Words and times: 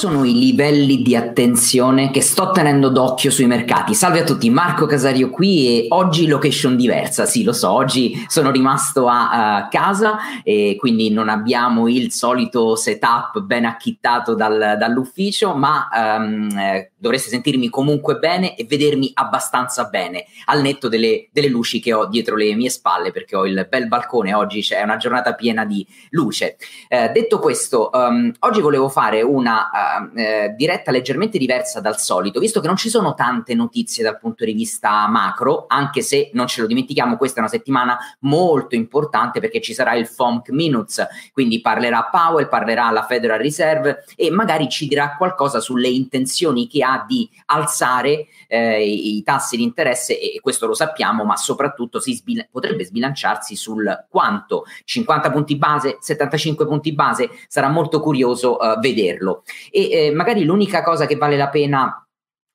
sono 0.00 0.24
i 0.24 0.32
livelli 0.32 1.02
di 1.02 1.14
attenzione 1.14 2.10
che 2.10 2.22
sto 2.22 2.52
tenendo 2.52 2.88
d'occhio 2.88 3.30
sui 3.30 3.44
mercati? 3.44 3.92
Salve 3.92 4.20
a 4.20 4.24
tutti, 4.24 4.48
Marco 4.48 4.86
Casario 4.86 5.28
qui 5.28 5.66
e 5.66 5.86
oggi 5.90 6.26
location 6.26 6.74
diversa, 6.74 7.26
sì 7.26 7.44
lo 7.44 7.52
so, 7.52 7.70
oggi 7.70 8.24
sono 8.26 8.50
rimasto 8.50 9.08
a, 9.08 9.56
a 9.56 9.68
casa 9.68 10.42
e 10.42 10.76
quindi 10.78 11.10
non 11.10 11.28
abbiamo 11.28 11.86
il 11.86 12.12
solito 12.12 12.76
setup 12.76 13.40
ben 13.40 13.66
acchittato 13.66 14.34
dal, 14.34 14.76
dall'ufficio, 14.78 15.54
ma 15.54 15.86
um, 15.92 16.48
dovreste 17.00 17.30
sentirmi 17.30 17.68
comunque 17.70 18.18
bene 18.18 18.54
e 18.54 18.64
vedermi 18.64 19.10
abbastanza 19.14 19.84
bene, 19.84 20.26
al 20.44 20.60
netto 20.60 20.88
delle, 20.88 21.28
delle, 21.32 21.48
luci 21.48 21.80
che 21.80 21.94
ho 21.94 22.06
dietro 22.06 22.36
le 22.36 22.54
mie 22.54 22.68
spalle 22.68 23.10
perché 23.10 23.34
ho 23.34 23.46
il 23.46 23.66
bel 23.68 23.88
balcone, 23.88 24.34
oggi 24.34 24.60
c'è 24.60 24.82
una 24.82 24.98
giornata 24.98 25.34
piena 25.34 25.64
di 25.64 25.84
luce. 26.10 26.56
Eh, 26.88 27.08
detto 27.08 27.38
questo, 27.38 27.90
um, 27.92 28.30
oggi 28.40 28.60
volevo 28.60 28.88
fare 28.88 29.22
una 29.22 29.70
uh, 30.12 30.54
diretta 30.54 30.90
leggermente 30.90 31.38
diversa 31.38 31.80
dal 31.80 31.98
solito, 31.98 32.38
visto 32.38 32.60
che 32.60 32.66
non 32.66 32.76
ci 32.76 32.90
sono 32.90 33.14
tante 33.14 33.54
notizie 33.54 34.04
dal 34.04 34.18
punto 34.18 34.44
di 34.44 34.52
vista 34.52 35.08
macro, 35.08 35.64
anche 35.68 36.02
se 36.02 36.30
non 36.34 36.46
ce 36.46 36.60
lo 36.60 36.66
dimentichiamo, 36.66 37.16
questa 37.16 37.38
è 37.38 37.40
una 37.40 37.50
settimana 37.50 37.98
molto 38.20 38.74
importante 38.74 39.40
perché 39.40 39.60
ci 39.62 39.72
sarà 39.72 39.94
il 39.94 40.06
FOMC 40.06 40.50
Minutes, 40.50 41.06
quindi 41.32 41.62
parlerà 41.62 42.08
Powell, 42.10 42.48
parlerà 42.48 42.90
la 42.90 43.04
Federal 43.04 43.38
Reserve 43.38 44.04
e 44.16 44.30
magari 44.30 44.68
ci 44.68 44.86
dirà 44.86 45.16
qualcosa 45.16 45.60
sulle 45.60 45.88
intenzioni 45.88 46.66
che 46.66 46.82
ha 46.82 46.89
di 47.06 47.28
alzare 47.46 48.26
eh, 48.46 48.84
i 48.84 49.22
tassi 49.22 49.56
di 49.56 49.62
interesse 49.62 50.18
e 50.18 50.40
questo 50.40 50.66
lo 50.66 50.74
sappiamo, 50.74 51.24
ma 51.24 51.36
soprattutto 51.36 52.00
sbil- 52.00 52.48
potrebbe 52.50 52.84
sbilanciarsi 52.84 53.56
sul 53.56 54.06
quanto. 54.08 54.64
50 54.84 55.30
punti 55.30 55.56
base, 55.56 55.98
75 56.00 56.66
punti 56.66 56.92
base, 56.92 57.30
sarà 57.48 57.68
molto 57.68 58.00
curioso 58.00 58.56
uh, 58.56 58.78
vederlo. 58.78 59.42
E 59.70 59.90
eh, 59.90 60.10
magari 60.12 60.44
l'unica 60.44 60.82
cosa 60.82 61.06
che 61.06 61.16
vale 61.16 61.36
la 61.36 61.48
pena 61.48 62.04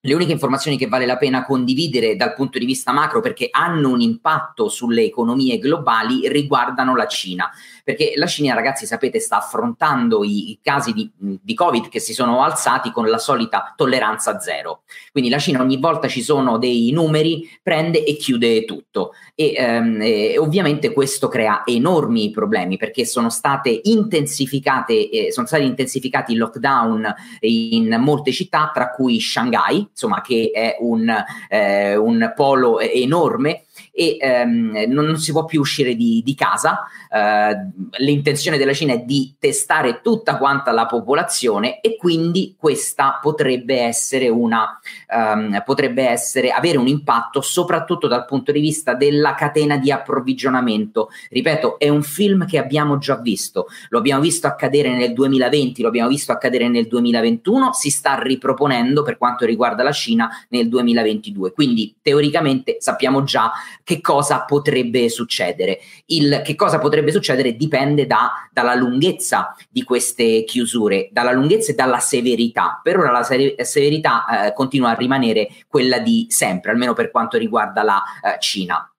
le 0.06 0.14
uniche 0.14 0.32
informazioni 0.32 0.78
che 0.78 0.88
vale 0.88 1.06
la 1.08 1.18
pena 1.18 1.44
condividere 1.44 2.16
dal 2.16 2.36
punto 2.36 2.60
di 2.60 2.66
vista 2.66 2.92
macro 2.92 3.22
perché 3.22 3.48
hanno 3.50 3.90
un 3.90 4.02
impatto 4.02 4.70
sulle 4.70 5.04
economie 5.04 5.58
globali 5.58 6.30
riguardano 6.30 6.96
la 6.96 7.08
Cina 7.08 7.50
perché 7.86 8.14
la 8.16 8.26
Cina, 8.26 8.56
ragazzi, 8.56 8.88
sapete, 8.88 9.20
sta 9.20 9.38
affrontando 9.38 10.24
i, 10.24 10.50
i 10.50 10.60
casi 10.60 10.92
di, 10.92 11.08
di, 11.16 11.54
Covid 11.54 11.88
che 11.88 12.00
si 12.00 12.14
sono 12.14 12.42
alzati 12.42 12.90
con 12.90 13.08
la 13.08 13.20
solita 13.20 13.76
tolleranza 13.78 14.40
zero. 14.40 14.82
Quindi 15.12 15.30
la 15.30 15.38
Cina 15.38 15.62
ogni 15.62 15.78
volta 15.78 16.08
ci 16.08 16.24
sono 16.24 16.58
dei 16.58 16.90
numeri, 16.92 17.48
prende 17.62 18.04
e 18.04 18.16
chiude 18.16 18.66
tutto. 18.66 19.12
E, 19.36 19.54
ehm, 19.56 20.02
e 20.02 20.36
ovviamente 20.40 20.92
questo 20.94 21.28
crea 21.28 21.62
enormi 21.64 22.32
problemi 22.32 22.78
perché 22.78 23.06
sono 23.06 23.30
state 23.30 23.82
intensificate, 23.84 25.10
eh, 25.12 25.32
sono 25.32 25.46
stati 25.46 25.66
intensificati 25.66 26.34
i 26.34 26.38
lockdown 26.38 27.14
in 27.42 27.98
molte 28.00 28.32
città, 28.32 28.72
tra 28.74 28.90
cui 28.90 29.20
Shanghai, 29.20 29.88
insomma, 29.92 30.22
che 30.22 30.50
è 30.52 30.78
un, 30.80 31.08
eh, 31.50 31.96
un 31.96 32.34
polo 32.36 32.80
enorme 32.80 33.65
e 33.92 34.18
ehm, 34.20 34.86
non, 34.88 35.06
non, 35.06 35.18
si 35.18 35.32
può 35.32 35.46
più 35.46 35.60
uscire 35.60 35.96
di, 35.96 36.22
di 36.24 36.36
casa. 36.36 36.84
Eh, 37.10 38.04
l'intenzione 38.04 38.58
della 38.58 38.74
Cina 38.74 38.94
è 38.94 39.00
di 39.00 39.36
testare 39.40 40.02
tutta 40.02 40.38
quanta 40.38 40.72
la 40.72 40.86
popolazione 40.86 41.80
e 41.82 41.96
quindi 41.98 42.56
questa 42.58 43.20
potrebbe 43.22 43.80
essere 43.82 44.30
una 44.30 44.80
um, 45.10 45.62
potrebbe 45.66 46.08
essere 46.08 46.52
avere 46.52 46.78
un 46.78 46.88
impatto 46.88 47.42
soprattutto 47.42 48.08
dal 48.08 48.26
punto 48.26 48.52
di 48.52 48.60
vista 48.60 48.94
della 48.94 49.34
catena 49.34 49.78
di 49.78 49.92
approvvigionamento. 49.92 51.10
Ripeto, 51.30 51.80
è 51.80 51.90
un 51.90 52.04
film 52.04 52.46
che 52.46 52.58
abbiamo 52.58 52.98
già 52.98 53.16
visto, 53.18 53.68
lo 53.90 54.00
abbiamo 54.00 54.22
visto 54.22 54.48
accadere 54.48 54.96
nel 54.96 55.14
2020, 55.14 55.82
lo 55.82 55.88
abbiamo 55.88 56.10
visto 56.10 56.32
accadere 56.32 56.68
nel 56.68 56.88
2021, 56.88 57.74
si 57.74 57.90
sta 57.90 58.20
riproponendo 58.22 59.04
per 59.04 59.18
quanto 59.18 59.46
riguarda 59.46 59.84
la 59.84 59.92
Cina 59.92 60.30
nel 60.50 60.68
2022. 60.70 61.52
Quindi 61.52 61.96
teoricamente 62.02 62.78
sappiamo 62.80 63.24
già 63.24 63.52
che 63.84 64.02
cosa 64.02 64.42
potrebbe 64.42 65.10
succedere. 65.10 65.80
Il 66.08 66.42
che 66.44 66.56
cosa 66.56 66.80
potrebbe 66.80 67.12
succedere 67.12 67.56
dipende 67.56 68.06
da, 68.08 68.32
dalla 68.52 68.76
lunghezza 68.76 69.56
di 69.70 69.84
queste 69.84 70.44
chiusure, 70.44 71.10
dalla 71.12 71.32
lunghezza 71.32 71.72
e 71.72 71.76
dalla 71.76 72.00
severità. 72.00 72.80
Per 72.82 72.98
ora 72.98 73.12
la 73.12 73.24
severità 73.24 74.48
eh, 74.48 74.54
continua 74.54 74.92
a 74.92 74.96
rimanere 74.96 75.50
quella 75.68 76.00
di 76.00 76.26
sempre, 76.30 76.72
almeno 76.72 76.94
per 76.94 77.12
quanto 77.12 77.38
riguarda 77.38 77.84
la 77.84 78.04
eh, 78.24 78.40
Cina. 78.40 78.90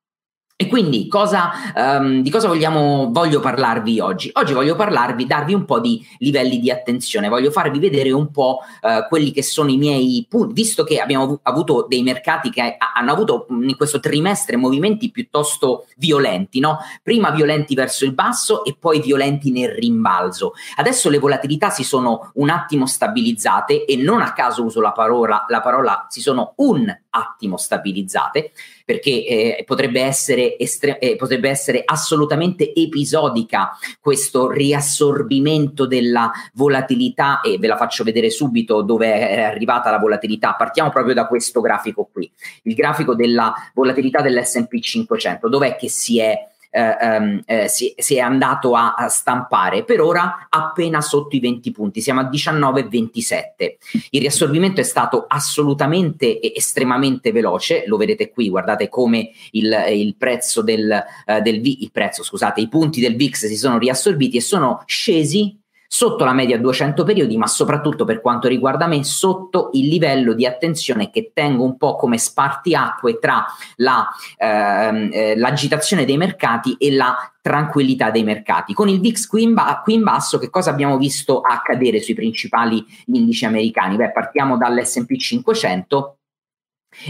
E 0.59 0.69
quindi 0.69 1.06
cosa, 1.06 1.50
um, 1.75 2.22
di 2.22 2.31
cosa 2.31 2.49
vogliamo, 2.49 3.11
voglio 3.12 3.41
parlarvi 3.41 4.00
oggi? 4.00 4.31
Oggi 4.33 4.55
voglio 4.55 4.75
parlarvi, 4.75 5.27
darvi 5.27 5.53
un 5.53 5.67
po' 5.67 5.81
di 5.81 6.03
livelli 6.17 6.59
di 6.59 6.71
attenzione, 6.71 7.28
voglio 7.28 7.50
farvi 7.50 7.78
vedere 7.78 8.11
un 8.11 8.31
po' 8.31 8.61
uh, 8.81 9.06
quelli 9.06 9.33
che 9.33 9.43
sono 9.43 9.69
i 9.69 9.77
miei 9.77 10.25
punti, 10.27 10.55
visto 10.55 10.83
che 10.83 10.99
abbiamo 10.99 11.41
avuto 11.43 11.84
dei 11.87 12.03
mercati 12.03 12.49
che 12.49 12.78
hanno 12.78 13.12
avuto 13.12 13.47
in 13.50 13.77
questo 13.77 14.00
trimestre 14.00 14.56
movimenti 14.56 15.11
piuttosto 15.11 15.89
violenti, 15.99 16.59
no? 16.59 16.78
Prima 17.03 17.31
violenti 17.33 17.75
verso 17.75 18.06
il 18.06 18.15
basso 18.15 18.65
e 18.65 18.75
poi 18.81 19.03
violenti 19.03 19.50
nel 19.50 19.73
rimbalzo. 19.73 20.55
Adesso 20.77 21.11
le 21.11 21.19
volatilità 21.19 21.69
si 21.69 21.84
sono 21.84 22.31
un 22.37 22.49
attimo 22.49 22.87
stabilizzate 22.87 23.84
e 23.84 23.97
non 23.97 24.23
a 24.23 24.33
caso 24.33 24.65
uso 24.65 24.81
la 24.81 24.93
parola, 24.93 25.44
la 25.49 25.61
parola 25.61 26.06
si 26.09 26.23
sono 26.23 26.55
un 26.56 26.91
attimo 27.11 27.59
stabilizzate 27.59 28.53
perché 28.86 29.10
eh, 29.10 29.64
potrebbe, 29.66 30.00
essere 30.00 30.56
estre- 30.56 31.00
eh, 31.00 31.16
potrebbe 31.16 31.50
essere 31.50 31.82
assolutamente 31.84 32.72
episodica 32.72 33.76
questo 34.00 34.48
riassorbimento 34.48 35.86
della 35.86 36.30
volatilità 36.54 37.41
e 37.41 37.58
ve 37.58 37.66
la 37.66 37.76
faccio 37.76 38.04
vedere 38.04 38.30
subito 38.30 38.82
dove 38.82 39.08
è 39.08 39.42
arrivata 39.42 39.91
la 39.91 39.98
volatilità. 39.98 40.54
Partiamo 40.54 40.91
proprio 40.91 41.14
da 41.14 41.26
questo 41.26 41.60
grafico 41.60 42.08
qui, 42.10 42.30
il 42.62 42.75
grafico 42.75 43.16
della 43.16 43.52
volatilità 43.75 44.22
dell'S&P 44.22 44.78
500, 44.78 45.48
dov'è 45.48 45.75
che 45.75 45.88
si 45.88 46.20
è 46.20 46.48
eh, 46.76 47.16
um, 47.16 47.41
eh, 47.47 47.69
si, 47.69 47.94
si, 47.97 48.16
è 48.16 48.19
andato 48.19 48.75
a, 48.75 48.92
a, 48.94 49.09
stampare 49.09 49.82
per 49.82 50.03
ora 50.03 50.47
appena 50.50 51.00
sotto 51.00 51.34
i 51.34 51.41
20 51.41 51.70
punti, 51.70 52.03
siamo 52.03 52.20
a 52.20 52.28
19,27. 52.28 54.09
Il 54.10 54.20
riassorbimento 54.20 54.82
è 54.82 54.84
stato 54.84 55.25
assolutamente 55.26 56.38
e 56.38 56.53
estremamente 56.54 57.32
veloce, 57.32 57.84
lo 57.87 57.97
vedete 57.97 58.31
qui, 58.31 58.50
guardate 58.50 58.91
come 58.91 59.31
il, 59.53 59.75
il 59.91 60.16
prezzo 60.16 60.60
del, 60.60 61.03
uh, 61.26 61.41
del 61.41 61.64
il 61.66 61.91
prezzo, 61.91 62.22
scusate, 62.22 62.60
i 62.60 62.69
punti 62.69 63.00
del 63.00 63.16
VIX 63.16 63.47
si 63.47 63.56
sono 63.56 63.78
riassorbiti 63.78 64.37
e 64.37 64.43
sono 64.43 64.82
scesi 64.84 65.58
sotto 65.88 66.24
la 66.24 66.32
media 66.32 66.58
200 66.58 67.04
periodi, 67.04 67.36
ma 67.36 67.47
soprattutto 67.47 68.04
per 68.04 68.20
quanto 68.20 68.48
riguarda 68.48 68.86
me, 68.86 69.04
sotto 69.04 69.70
il 69.72 69.88
livello 69.88 70.32
di 70.34 70.47
attenzione 70.47 71.10
che 71.10 71.30
tengo 71.32 71.64
un 71.64 71.76
po' 71.76 71.97
come 71.97 72.19
spartiacque 72.19 73.19
tra 73.19 73.44
la, 73.76 74.08
ehm, 74.36 75.10
eh, 75.12 75.36
l'agitazione 75.36 76.04
dei 76.04 76.16
mercati 76.16 76.76
e 76.78 76.92
la 76.92 77.16
tranquillità 77.41 78.10
dei 78.10 78.25
mercati. 78.25 78.75
Con 78.75 78.88
il 78.88 79.00
VIX 79.00 79.26
qui 79.26 79.42
in, 79.42 79.54
ba- 79.54 79.80
qui 79.82 79.94
in, 79.94 80.02
basso, 80.02 80.38
che 80.38 80.50
cosa 80.50 80.70
abbiamo 80.70 80.96
visto 80.98 81.41
accadere 81.41 82.00
sui 82.00 82.14
principali 82.14 82.84
indici 83.06 83.44
americani? 83.44 83.96
Beh, 83.96 84.12
partiamo 84.12 84.56
dall'SP 84.56 85.16
500. 85.16 86.19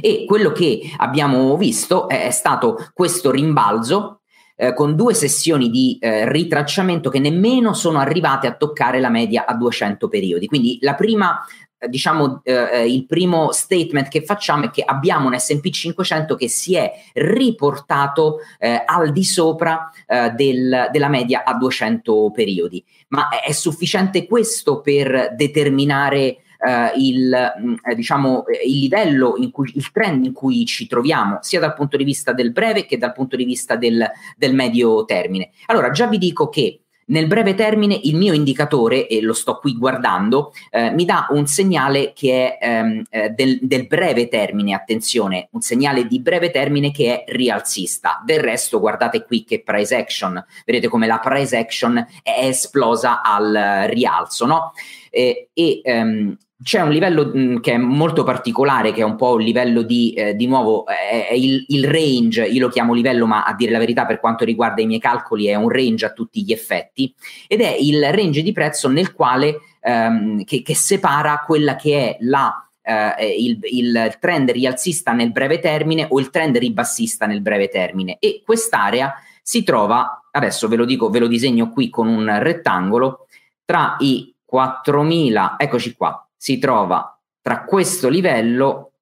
E 0.00 0.24
quello 0.26 0.50
che 0.50 0.80
abbiamo 0.96 1.56
visto 1.56 2.08
è 2.08 2.30
stato 2.30 2.90
questo 2.92 3.30
rimbalzo 3.30 4.15
eh, 4.56 4.74
con 4.74 4.96
due 4.96 5.14
sessioni 5.14 5.70
di 5.70 5.98
eh, 6.00 6.30
ritracciamento 6.30 7.10
che 7.10 7.18
nemmeno 7.18 7.74
sono 7.74 7.98
arrivate 7.98 8.46
a 8.46 8.54
toccare 8.54 9.00
la 9.00 9.10
media 9.10 9.44
a 9.46 9.54
200 9.54 10.08
periodi. 10.08 10.46
Quindi 10.46 10.78
la 10.80 10.94
prima 10.94 11.44
eh, 11.78 11.88
diciamo 11.88 12.40
eh, 12.42 12.68
eh, 12.72 12.90
il 12.90 13.04
primo 13.04 13.52
statement 13.52 14.08
che 14.08 14.22
facciamo 14.22 14.64
è 14.64 14.70
che 14.70 14.82
abbiamo 14.82 15.28
un 15.28 15.38
S&P 15.38 15.68
500 15.68 16.34
che 16.34 16.48
si 16.48 16.74
è 16.74 16.90
riportato 17.12 18.38
eh, 18.58 18.82
al 18.84 19.12
di 19.12 19.24
sopra 19.24 19.90
eh, 20.06 20.30
del, 20.30 20.88
della 20.90 21.08
media 21.08 21.44
a 21.44 21.54
200 21.54 22.30
periodi 22.32 22.82
ma 23.08 23.28
è, 23.28 23.48
è 23.48 23.52
sufficiente 23.52 24.26
questo 24.26 24.80
per 24.80 25.34
determinare 25.36 26.38
eh, 26.58 26.92
il, 26.96 27.54
mm, 27.60 27.74
eh, 27.82 27.94
diciamo, 27.94 28.46
eh, 28.46 28.66
il 28.66 28.78
livello, 28.78 29.36
cui, 29.50 29.70
il 29.74 29.90
trend 29.90 30.24
in 30.24 30.32
cui 30.32 30.64
ci 30.64 30.86
troviamo, 30.86 31.38
sia 31.40 31.60
dal 31.60 31.74
punto 31.74 31.96
di 31.96 32.04
vista 32.04 32.32
del 32.32 32.52
breve 32.52 32.86
che 32.86 32.98
dal 32.98 33.12
punto 33.12 33.36
di 33.36 33.44
vista 33.44 33.76
del, 33.76 34.04
del 34.36 34.54
medio 34.54 35.04
termine. 35.04 35.50
Allora, 35.66 35.90
già 35.90 36.06
vi 36.06 36.18
dico 36.18 36.48
che 36.48 36.80
nel 37.08 37.26
breve 37.26 37.54
termine 37.54 37.98
il 38.02 38.16
mio 38.16 38.32
indicatore, 38.32 39.06
e 39.06 39.20
lo 39.20 39.32
sto 39.32 39.58
qui 39.58 39.76
guardando, 39.76 40.52
eh, 40.70 40.90
mi 40.90 41.04
dà 41.04 41.26
un 41.30 41.46
segnale 41.46 42.12
che 42.12 42.56
è 42.56 42.66
ehm, 42.66 43.02
eh, 43.10 43.30
del, 43.30 43.58
del, 43.62 43.86
breve 43.86 44.28
termine, 44.28 44.74
attenzione, 44.74 45.48
un 45.52 45.60
segnale 45.60 46.06
di 46.06 46.20
breve 46.20 46.50
termine 46.50 46.90
che 46.90 47.24
è 47.24 47.32
rialzista. 47.32 48.22
Del 48.24 48.40
resto 48.40 48.80
guardate 48.80 49.24
qui 49.24 49.44
che 49.44 49.62
price 49.62 49.94
action, 49.94 50.44
vedete 50.64 50.88
come 50.88 51.06
la 51.06 51.18
price 51.18 51.56
action 51.56 51.96
è 52.22 52.46
esplosa 52.46 53.22
al 53.22 53.86
rialzo, 53.88 54.46
no? 54.46 54.72
Eh, 55.10 55.48
e 55.52 55.80
ehm, 55.84 56.36
c'è 56.62 56.80
un 56.80 56.90
livello 56.90 57.30
mh, 57.32 57.38
mm, 57.38 57.56
che 57.58 57.72
è 57.72 57.76
molto 57.76 58.22
particolare, 58.22 58.92
che 58.92 59.00
è 59.00 59.04
un 59.04 59.16
po' 59.16 59.34
un 59.34 59.42
livello 59.42 59.82
di, 59.82 60.12
eh, 60.14 60.34
di 60.34 60.46
nuovo, 60.46 60.86
è, 60.86 61.28
è 61.28 61.34
il, 61.34 61.64
il, 61.68 61.86
range, 61.86 62.46
io 62.46 62.60
lo 62.60 62.68
chiamo 62.68 62.94
livello, 62.94 63.26
ma 63.26 63.44
a 63.44 63.54
dire 63.54 63.72
la 63.72 63.78
verità 63.78 64.06
per 64.06 64.20
quanto 64.20 64.44
riguarda 64.44 64.80
i 64.80 64.86
miei 64.86 65.00
calcoli 65.00 65.46
è 65.46 65.54
un 65.54 65.68
range 65.68 66.06
a 66.06 66.12
tutti 66.12 66.42
gli 66.42 66.52
effetti, 66.52 67.14
ed 67.46 67.60
è 67.60 67.76
il 67.78 68.02
range 68.12 68.42
di 68.42 68.52
prezzo 68.52 68.88
nel 68.88 69.12
quale 69.12 69.60
ehm, 69.80 70.44
che, 70.44 70.62
che 70.62 70.74
separa 70.74 71.42
quella 71.46 71.76
che 71.76 72.10
è 72.10 72.16
la 72.20 72.60
Uh, 72.86 73.20
il, 73.20 73.58
il, 73.62 74.16
trend 74.20 74.48
rialzista 74.52 75.10
nel 75.10 75.32
breve 75.32 75.58
termine 75.58 76.06
o 76.08 76.20
il 76.20 76.30
trend 76.30 76.56
ribassista 76.56 77.26
nel 77.26 77.40
breve 77.40 77.66
termine. 77.66 78.16
E 78.20 78.42
quest'area 78.44 79.12
si 79.42 79.64
trova, 79.64 80.28
adesso 80.30 80.68
ve 80.68 80.76
lo 80.76 80.84
dico, 80.84 81.10
ve 81.10 81.18
lo 81.18 81.26
disegno 81.26 81.70
qui 81.70 81.88
con 81.90 82.06
un 82.06 82.38
rettangolo, 82.38 83.26
tra 83.64 83.96
i 83.98 84.32
4000, 84.44 85.56
eccoci 85.58 85.96
qua, 85.96 86.25
si 86.36 86.58
trova 86.58 87.18
tra 87.40 87.64
questo 87.64 88.08
livello 88.08 88.92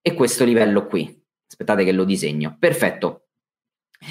e 0.00 0.14
questo 0.14 0.44
livello 0.44 0.86
qui. 0.86 1.22
Aspettate 1.48 1.84
che 1.84 1.92
lo 1.92 2.04
disegno. 2.04 2.56
Perfetto. 2.58 3.28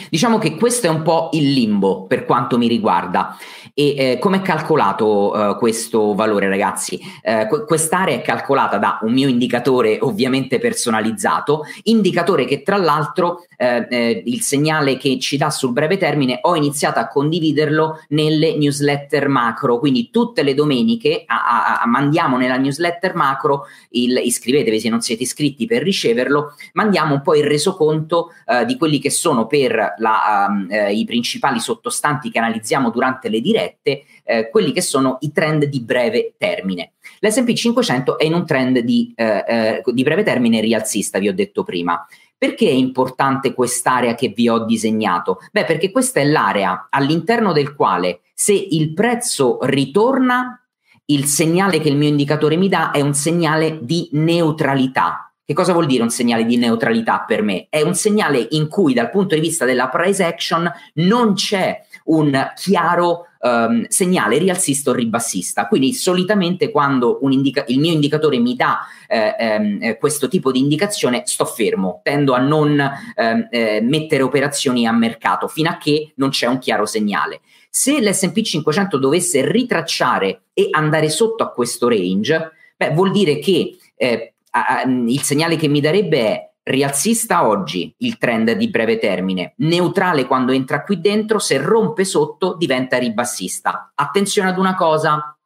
Diciamo 0.10 0.38
che 0.38 0.56
questo 0.56 0.88
è 0.88 0.90
un 0.90 1.02
po' 1.02 1.30
il 1.34 1.52
limbo 1.52 2.08
per 2.08 2.26
quanto 2.26 2.58
mi 2.58 2.68
riguarda. 2.68 3.38
E 3.80 3.94
eh, 3.96 4.18
come 4.18 4.38
è 4.38 4.42
calcolato 4.42 5.52
eh, 5.52 5.56
questo 5.58 6.16
valore, 6.16 6.50
ragazzi? 6.50 7.00
Eh, 7.22 7.48
quest'area 7.68 8.16
è 8.16 8.24
calcolata 8.24 8.80
da 8.80 8.98
un 9.04 9.14
mio 9.14 9.28
indicatore 9.28 10.00
ovviamente 10.02 10.58
personalizzato, 10.58 11.64
indicatore 11.84 12.46
che 12.46 12.64
tra 12.64 12.78
l'altro 12.78 13.46
eh, 13.56 13.86
eh, 13.88 14.24
il 14.26 14.42
segnale 14.42 14.98
che 14.98 15.20
ci 15.20 15.38
dà 15.38 15.52
sul 15.52 15.74
breve 15.74 15.98
termine 15.98 16.40
ho 16.42 16.56
iniziato 16.56 16.98
a 16.98 17.08
condividerlo 17.08 18.00
nelle 18.10 18.58
newsletter 18.58 19.28
macro, 19.28 19.78
quindi 19.78 20.10
tutte 20.10 20.42
le 20.42 20.56
domeniche 20.56 21.24
a, 21.28 21.76
a, 21.76 21.82
a 21.82 21.86
mandiamo 21.86 22.38
nella 22.38 22.58
newsletter 22.58 23.14
macro, 23.14 23.66
il, 23.90 24.20
iscrivetevi 24.24 24.80
se 24.80 24.90
non 24.90 25.02
siete 25.02 25.22
iscritti 25.22 25.68
per 25.68 25.84
riceverlo, 25.84 26.56
mandiamo 26.74 27.14
un 27.14 27.22
po' 27.22 27.36
il 27.36 27.44
resoconto 27.44 28.32
eh, 28.48 28.66
di 28.66 28.76
quelli 28.76 28.98
che 29.00 29.12
sono 29.12 29.46
per 29.46 29.94
la, 29.98 30.48
um, 30.50 30.66
eh, 30.68 30.94
i 30.94 31.06
principali 31.06 31.60
sottostanti 31.60 32.32
che 32.32 32.40
analizziamo 32.40 32.90
durante 32.90 33.30
le 33.30 33.40
dirette, 33.40 33.66
eh, 33.82 34.50
quelli 34.50 34.72
che 34.72 34.82
sono 34.82 35.18
i 35.22 35.32
trend 35.32 35.66
di 35.66 35.82
breve 35.82 36.34
termine. 36.38 36.94
L'SP 37.20 37.54
500 37.54 38.18
è 38.18 38.26
in 38.26 38.34
un 38.34 38.46
trend 38.46 38.80
di, 38.80 39.14
eh, 39.16 39.82
di 39.86 40.04
breve 40.04 40.24
termine 40.24 40.62
rialzista, 40.62 41.20
vi 41.20 41.30
ho 41.30 41.34
detto 41.34 41.64
prima. 41.64 42.06
Perché 42.38 42.68
è 42.68 42.74
importante 42.74 43.54
quest'area 43.54 44.14
che 44.14 44.28
vi 44.30 44.48
ho 44.48 44.60
disegnato? 44.60 45.40
Beh, 45.52 45.66
perché 45.66 45.90
questa 45.90 46.20
è 46.20 46.24
l'area 46.24 46.88
all'interno 46.92 47.52
del 47.52 47.74
quale 47.74 48.22
se 48.34 48.54
il 48.54 48.94
prezzo 48.94 49.58
ritorna, 49.64 50.62
il 51.06 51.26
segnale 51.26 51.80
che 51.80 51.90
il 51.90 51.98
mio 51.98 52.10
indicatore 52.10 52.56
mi 52.56 52.70
dà 52.70 52.92
è 52.92 53.02
un 53.02 53.16
segnale 53.16 53.80
di 53.82 54.10
neutralità. 54.12 55.32
Che 55.44 55.54
cosa 55.54 55.74
vuol 55.74 55.88
dire 55.88 56.04
un 56.04 56.12
segnale 56.12 56.46
di 56.46 56.58
neutralità 56.58 57.24
per 57.26 57.42
me? 57.42 57.66
È 57.70 57.82
un 57.82 57.96
segnale 57.96 58.46
in 58.52 58.68
cui 58.68 58.94
dal 58.94 59.10
punto 59.10 59.34
di 59.34 59.42
vista 59.42 59.66
della 59.66 59.88
price 59.88 60.24
action 60.24 60.72
non 60.96 61.34
c'è 61.34 61.82
un 62.06 62.52
chiaro 62.56 63.28
um, 63.70 63.86
segnale 63.88 64.38
rialzista 64.38 64.92
o 64.92 64.94
ribassista. 64.94 65.68
Quindi 65.68 65.94
solitamente 65.94 66.72
quando 66.72 67.20
indica- 67.22 67.66
il 67.68 67.80
mio 67.80 67.92
indicatore 67.92 68.38
mi 68.40 68.56
dà 68.56 68.80
eh, 69.08 69.36
ehm, 69.38 69.98
questo 69.98 70.28
tipo 70.28 70.52
di 70.52 70.60
indicazione, 70.60 71.24
sto 71.26 71.46
fermo, 71.46 72.02
tendo 72.04 72.34
a 72.34 72.40
non 72.40 72.80
ehm, 73.16 73.48
eh, 73.50 73.82
mettere 73.82 74.24
operazioni 74.24 74.86
a 74.86 74.92
mercato 74.92 75.48
fino 75.48 75.70
a 75.70 75.78
che 75.78 76.12
non 76.16 76.30
c'è 76.30 76.48
un 76.48 76.60
chiaro 76.60 76.86
segnale. 76.86 77.42
Se 77.70 78.00
l'SP 78.02 78.42
500 78.42 78.98
dovesse 78.98 79.50
ritracciare 79.50 80.42
e 80.54 80.68
andare 80.72 81.10
sotto 81.10 81.44
a 81.44 81.52
questo 81.52 81.88
range, 81.88 82.52
beh, 82.76 82.92
vuol 82.92 83.12
dire 83.12 83.40
che 83.40 83.78
eh, 83.96 84.34
a, 84.52 84.66
a, 84.66 84.82
il 84.84 85.22
segnale 85.22 85.56
che 85.56 85.68
mi 85.68 85.82
darebbe 85.82 86.18
è 86.20 86.50
rialzista 86.68 87.48
oggi 87.48 87.94
il 88.00 88.18
trend 88.18 88.52
di 88.52 88.70
breve 88.70 88.98
termine, 88.98 89.54
neutrale 89.58 90.26
quando 90.26 90.52
entra 90.52 90.84
qui 90.84 91.00
dentro, 91.00 91.40
se 91.40 91.58
rompe 91.58 92.04
sotto 92.04 92.56
diventa 92.56 92.98
ribassista. 92.98 93.92
Attenzione 93.96 94.50
ad 94.50 94.58
una 94.58 94.76
cosa, 94.76 95.38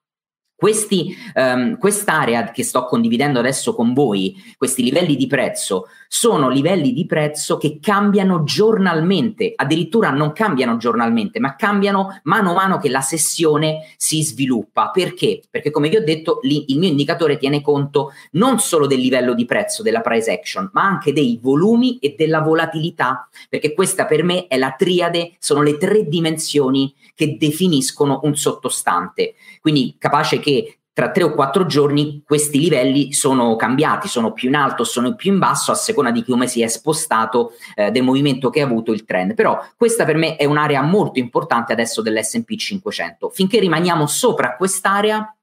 questi, 0.55 1.15
um, 1.35 1.77
quest'area 1.77 2.51
che 2.51 2.63
sto 2.63 2.85
condividendo 2.85 3.39
adesso 3.39 3.73
con 3.73 3.93
voi, 3.93 4.35
questi 4.57 4.83
livelli 4.83 5.15
di 5.15 5.27
prezzo, 5.27 5.87
sono 6.13 6.49
livelli 6.49 6.91
di 6.91 7.05
prezzo 7.05 7.55
che 7.55 7.79
cambiano 7.79 8.43
giornalmente, 8.43 9.53
addirittura 9.55 10.09
non 10.09 10.33
cambiano 10.33 10.75
giornalmente, 10.75 11.39
ma 11.39 11.55
cambiano 11.55 12.19
mano 12.23 12.51
a 12.51 12.53
mano 12.53 12.79
che 12.79 12.89
la 12.89 12.99
sessione 12.99 13.93
si 13.95 14.21
sviluppa. 14.21 14.89
Perché? 14.89 15.39
Perché 15.49 15.71
come 15.71 15.87
vi 15.87 15.95
ho 15.95 16.03
detto, 16.03 16.39
li, 16.41 16.65
il 16.67 16.79
mio 16.79 16.89
indicatore 16.89 17.37
tiene 17.37 17.61
conto 17.61 18.11
non 18.31 18.59
solo 18.59 18.87
del 18.87 18.99
livello 18.99 19.33
di 19.33 19.45
prezzo 19.45 19.83
della 19.83 20.01
price 20.01 20.29
action, 20.29 20.69
ma 20.73 20.83
anche 20.83 21.13
dei 21.13 21.39
volumi 21.41 21.97
e 21.99 22.13
della 22.17 22.41
volatilità, 22.41 23.29
perché 23.47 23.73
questa 23.73 24.05
per 24.05 24.25
me 24.25 24.47
è 24.47 24.57
la 24.57 24.75
triade, 24.77 25.35
sono 25.39 25.61
le 25.61 25.77
tre 25.77 26.09
dimensioni 26.09 26.93
che 27.15 27.37
definiscono 27.37 28.19
un 28.23 28.35
sottostante. 28.35 29.35
Quindi 29.61 29.95
capace 29.97 30.41
che 30.41 30.80
tra 30.93 31.11
tre 31.11 31.23
o 31.23 31.31
quattro 31.31 31.65
giorni 31.65 32.21
questi 32.25 32.59
livelli 32.59 33.13
sono 33.13 33.55
cambiati, 33.55 34.07
sono 34.07 34.33
più 34.33 34.49
in 34.49 34.55
alto, 34.55 34.83
sono 34.83 35.15
più 35.15 35.31
in 35.31 35.39
basso 35.39 35.71
a 35.71 35.75
seconda 35.75 36.11
di 36.11 36.23
come 36.23 36.47
si 36.47 36.61
è 36.61 36.67
spostato 36.67 37.53
eh, 37.75 37.91
del 37.91 38.03
movimento 38.03 38.49
che 38.49 38.61
ha 38.61 38.65
avuto 38.65 38.91
il 38.91 39.05
trend. 39.05 39.33
Però 39.33 39.57
questa 39.77 40.03
per 40.03 40.17
me 40.17 40.35
è 40.35 40.45
un'area 40.45 40.81
molto 40.81 41.19
importante 41.19 41.71
adesso 41.71 42.01
dell'SP 42.01 42.55
500. 42.55 43.29
Finché 43.29 43.59
rimaniamo 43.59 44.05
sopra 44.05 44.55
quest'area, 44.55 45.33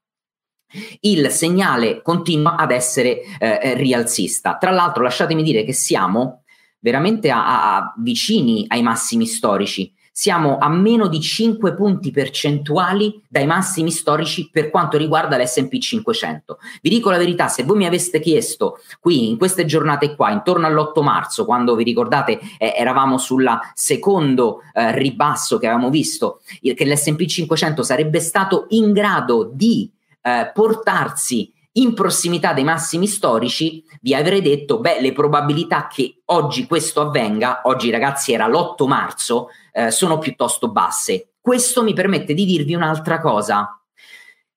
il 1.01 1.31
segnale 1.31 2.03
continua 2.03 2.55
ad 2.55 2.69
essere 2.69 3.21
eh, 3.39 3.59
eh 3.61 3.73
rialzista. 3.73 4.57
Tra 4.57 4.69
l'altro, 4.69 5.01
lasciatemi 5.01 5.41
dire 5.41 5.63
che 5.63 5.73
siamo 5.73 6.43
veramente 6.79 7.31
a, 7.31 7.75
a, 7.75 7.93
vicini 7.97 8.65
ai 8.67 8.83
massimi 8.83 9.25
storici 9.25 9.91
siamo 10.19 10.57
a 10.57 10.67
meno 10.67 11.07
di 11.07 11.21
5 11.21 11.73
punti 11.75 12.11
percentuali 12.11 13.23
dai 13.25 13.45
massimi 13.45 13.89
storici 13.89 14.49
per 14.51 14.69
quanto 14.69 14.97
riguarda 14.97 15.37
l'SP 15.37 15.77
500. 15.77 16.57
Vi 16.81 16.89
dico 16.89 17.09
la 17.09 17.17
verità, 17.17 17.47
se 17.47 17.63
voi 17.63 17.77
mi 17.77 17.85
aveste 17.85 18.19
chiesto 18.19 18.79
qui 18.99 19.29
in 19.29 19.37
queste 19.37 19.63
giornate 19.63 20.17
qua, 20.17 20.31
intorno 20.31 20.67
all'8 20.67 21.01
marzo, 21.03 21.45
quando 21.45 21.73
vi 21.73 21.85
ricordate 21.85 22.37
eh, 22.57 22.73
eravamo 22.75 23.17
sul 23.17 23.49
secondo 23.73 24.59
eh, 24.73 24.93
ribasso 24.93 25.57
che 25.57 25.67
avevamo 25.67 25.89
visto, 25.89 26.41
che 26.59 26.85
l'SP 26.85 27.23
500 27.23 27.81
sarebbe 27.81 28.19
stato 28.19 28.65
in 28.71 28.91
grado 28.91 29.49
di 29.53 29.89
eh, 30.21 30.51
portarsi 30.53 31.49
in 31.73 31.93
prossimità 31.93 32.53
dei 32.53 32.63
massimi 32.63 33.07
storici, 33.07 33.83
vi 34.01 34.15
avrei 34.15 34.41
detto, 34.41 34.79
beh, 34.79 35.01
le 35.01 35.13
probabilità 35.13 35.87
che 35.87 36.21
oggi 36.25 36.65
questo 36.65 37.01
avvenga, 37.01 37.61
oggi 37.65 37.91
ragazzi 37.91 38.33
era 38.33 38.47
l'8 38.47 38.87
marzo, 38.87 39.49
eh, 39.71 39.91
sono 39.91 40.17
piuttosto 40.17 40.71
basse. 40.71 41.33
Questo 41.39 41.83
mi 41.83 41.93
permette 41.93 42.33
di 42.33 42.45
dirvi 42.45 42.73
un'altra 42.73 43.19
cosa. 43.19 43.79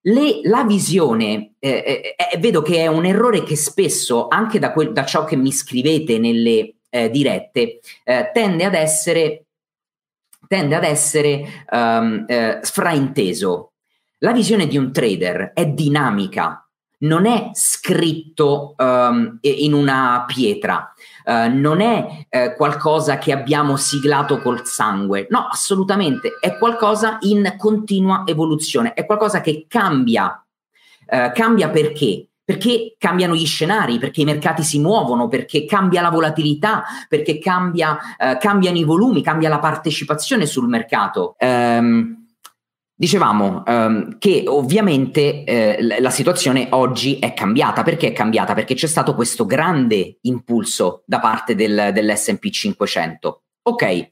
Le, 0.04 0.40
la 0.44 0.64
visione, 0.64 1.54
eh, 1.58 1.70
eh, 1.70 2.14
eh 2.16 2.38
vedo 2.38 2.60
che 2.62 2.78
è 2.78 2.86
un 2.86 3.04
errore 3.04 3.44
che 3.44 3.56
spesso, 3.56 4.26
anche 4.28 4.58
da, 4.58 4.72
quel, 4.72 4.92
da 4.92 5.04
ciò 5.04 5.24
che 5.24 5.36
mi 5.36 5.52
scrivete 5.52 6.18
nelle 6.18 6.74
eh, 6.88 7.10
dirette, 7.10 7.80
eh, 8.02 8.30
tende 8.32 8.64
ad 8.64 8.74
essere, 8.74 9.44
tende 10.48 10.74
ad 10.74 10.84
essere 10.84 11.64
um, 11.70 12.26
frainteso. 12.62 13.72
La 14.18 14.32
visione 14.32 14.66
di 14.66 14.76
un 14.76 14.92
trader 14.92 15.52
è 15.54 15.66
dinamica, 15.66 16.61
non 17.02 17.26
è 17.26 17.50
scritto 17.52 18.74
um, 18.76 19.38
in 19.40 19.72
una 19.72 20.24
pietra, 20.26 20.92
uh, 21.24 21.52
non 21.52 21.80
è 21.80 22.26
uh, 22.28 22.54
qualcosa 22.56 23.18
che 23.18 23.32
abbiamo 23.32 23.76
siglato 23.76 24.40
col 24.40 24.66
sangue, 24.66 25.26
no, 25.30 25.48
assolutamente, 25.50 26.38
è 26.40 26.56
qualcosa 26.58 27.18
in 27.22 27.54
continua 27.56 28.22
evoluzione, 28.26 28.94
è 28.94 29.06
qualcosa 29.06 29.40
che 29.40 29.66
cambia. 29.68 30.44
Uh, 31.06 31.32
cambia 31.32 31.68
perché? 31.70 32.26
Perché 32.44 32.96
cambiano 32.98 33.34
gli 33.34 33.46
scenari, 33.46 33.98
perché 33.98 34.22
i 34.22 34.24
mercati 34.24 34.62
si 34.62 34.80
muovono, 34.80 35.28
perché 35.28 35.64
cambia 35.64 36.02
la 36.02 36.10
volatilità, 36.10 36.82
perché 37.08 37.38
cambia, 37.38 37.96
cambiano 38.38 38.76
i 38.76 38.84
volumi, 38.84 39.22
cambia 39.22 39.48
la 39.48 39.60
partecipazione 39.60 40.44
sul 40.44 40.66
mercato. 40.66 41.36
Um, 41.38 42.21
Dicevamo 42.94 43.62
um, 43.66 44.18
che 44.18 44.44
ovviamente 44.46 45.44
eh, 45.44 45.98
la 45.98 46.10
situazione 46.10 46.68
oggi 46.70 47.18
è 47.18 47.34
cambiata. 47.34 47.82
Perché 47.82 48.08
è 48.08 48.12
cambiata? 48.12 48.54
Perché 48.54 48.74
c'è 48.74 48.86
stato 48.86 49.14
questo 49.14 49.44
grande 49.44 50.18
impulso 50.22 51.02
da 51.06 51.18
parte 51.18 51.54
del, 51.54 51.90
dell'SP 51.92 52.48
500. 52.48 53.42
Ok, 53.64 53.82
e, 53.82 54.08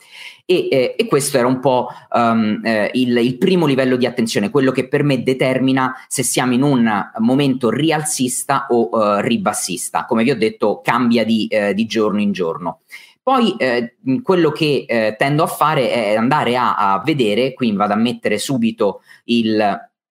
eh, 0.46 0.94
e, 0.96 1.06
questo 1.06 1.36
era 1.36 1.48
un 1.48 1.58
po' 1.58 1.88
um, 2.12 2.60
eh, 2.62 2.88
il, 2.94 3.16
il, 3.16 3.36
primo 3.36 3.66
livello 3.66 3.96
di 3.96 4.06
attenzione, 4.06 4.48
quello 4.48 4.70
che 4.70 4.86
per 4.86 5.02
me 5.02 5.24
determina 5.24 5.92
se 6.06 6.22
siamo 6.22 6.52
in 6.52 6.62
un 6.62 6.88
momento 7.18 7.68
rialzista 7.68 8.66
o 8.68 8.90
uh, 8.92 9.18
ribassista. 9.18 10.04
Come 10.04 10.22
vi 10.22 10.30
ho 10.30 10.36
detto, 10.36 10.80
cambia 10.84 11.24
di, 11.24 11.48
uh, 11.50 11.72
di 11.72 11.84
giorno 11.86 12.20
in 12.20 12.30
giorno. 12.30 12.82
Poi 13.30 13.54
eh, 13.58 13.94
quello 14.24 14.50
che 14.50 14.86
eh, 14.88 15.14
tendo 15.16 15.44
a 15.44 15.46
fare 15.46 15.92
è 15.92 16.16
andare 16.16 16.56
a, 16.56 16.74
a, 16.74 17.00
vedere, 17.04 17.54
quindi 17.54 17.76
vado 17.76 17.92
a 17.92 17.96
mettere 17.96 18.38
subito 18.38 19.02
il, 19.26 19.60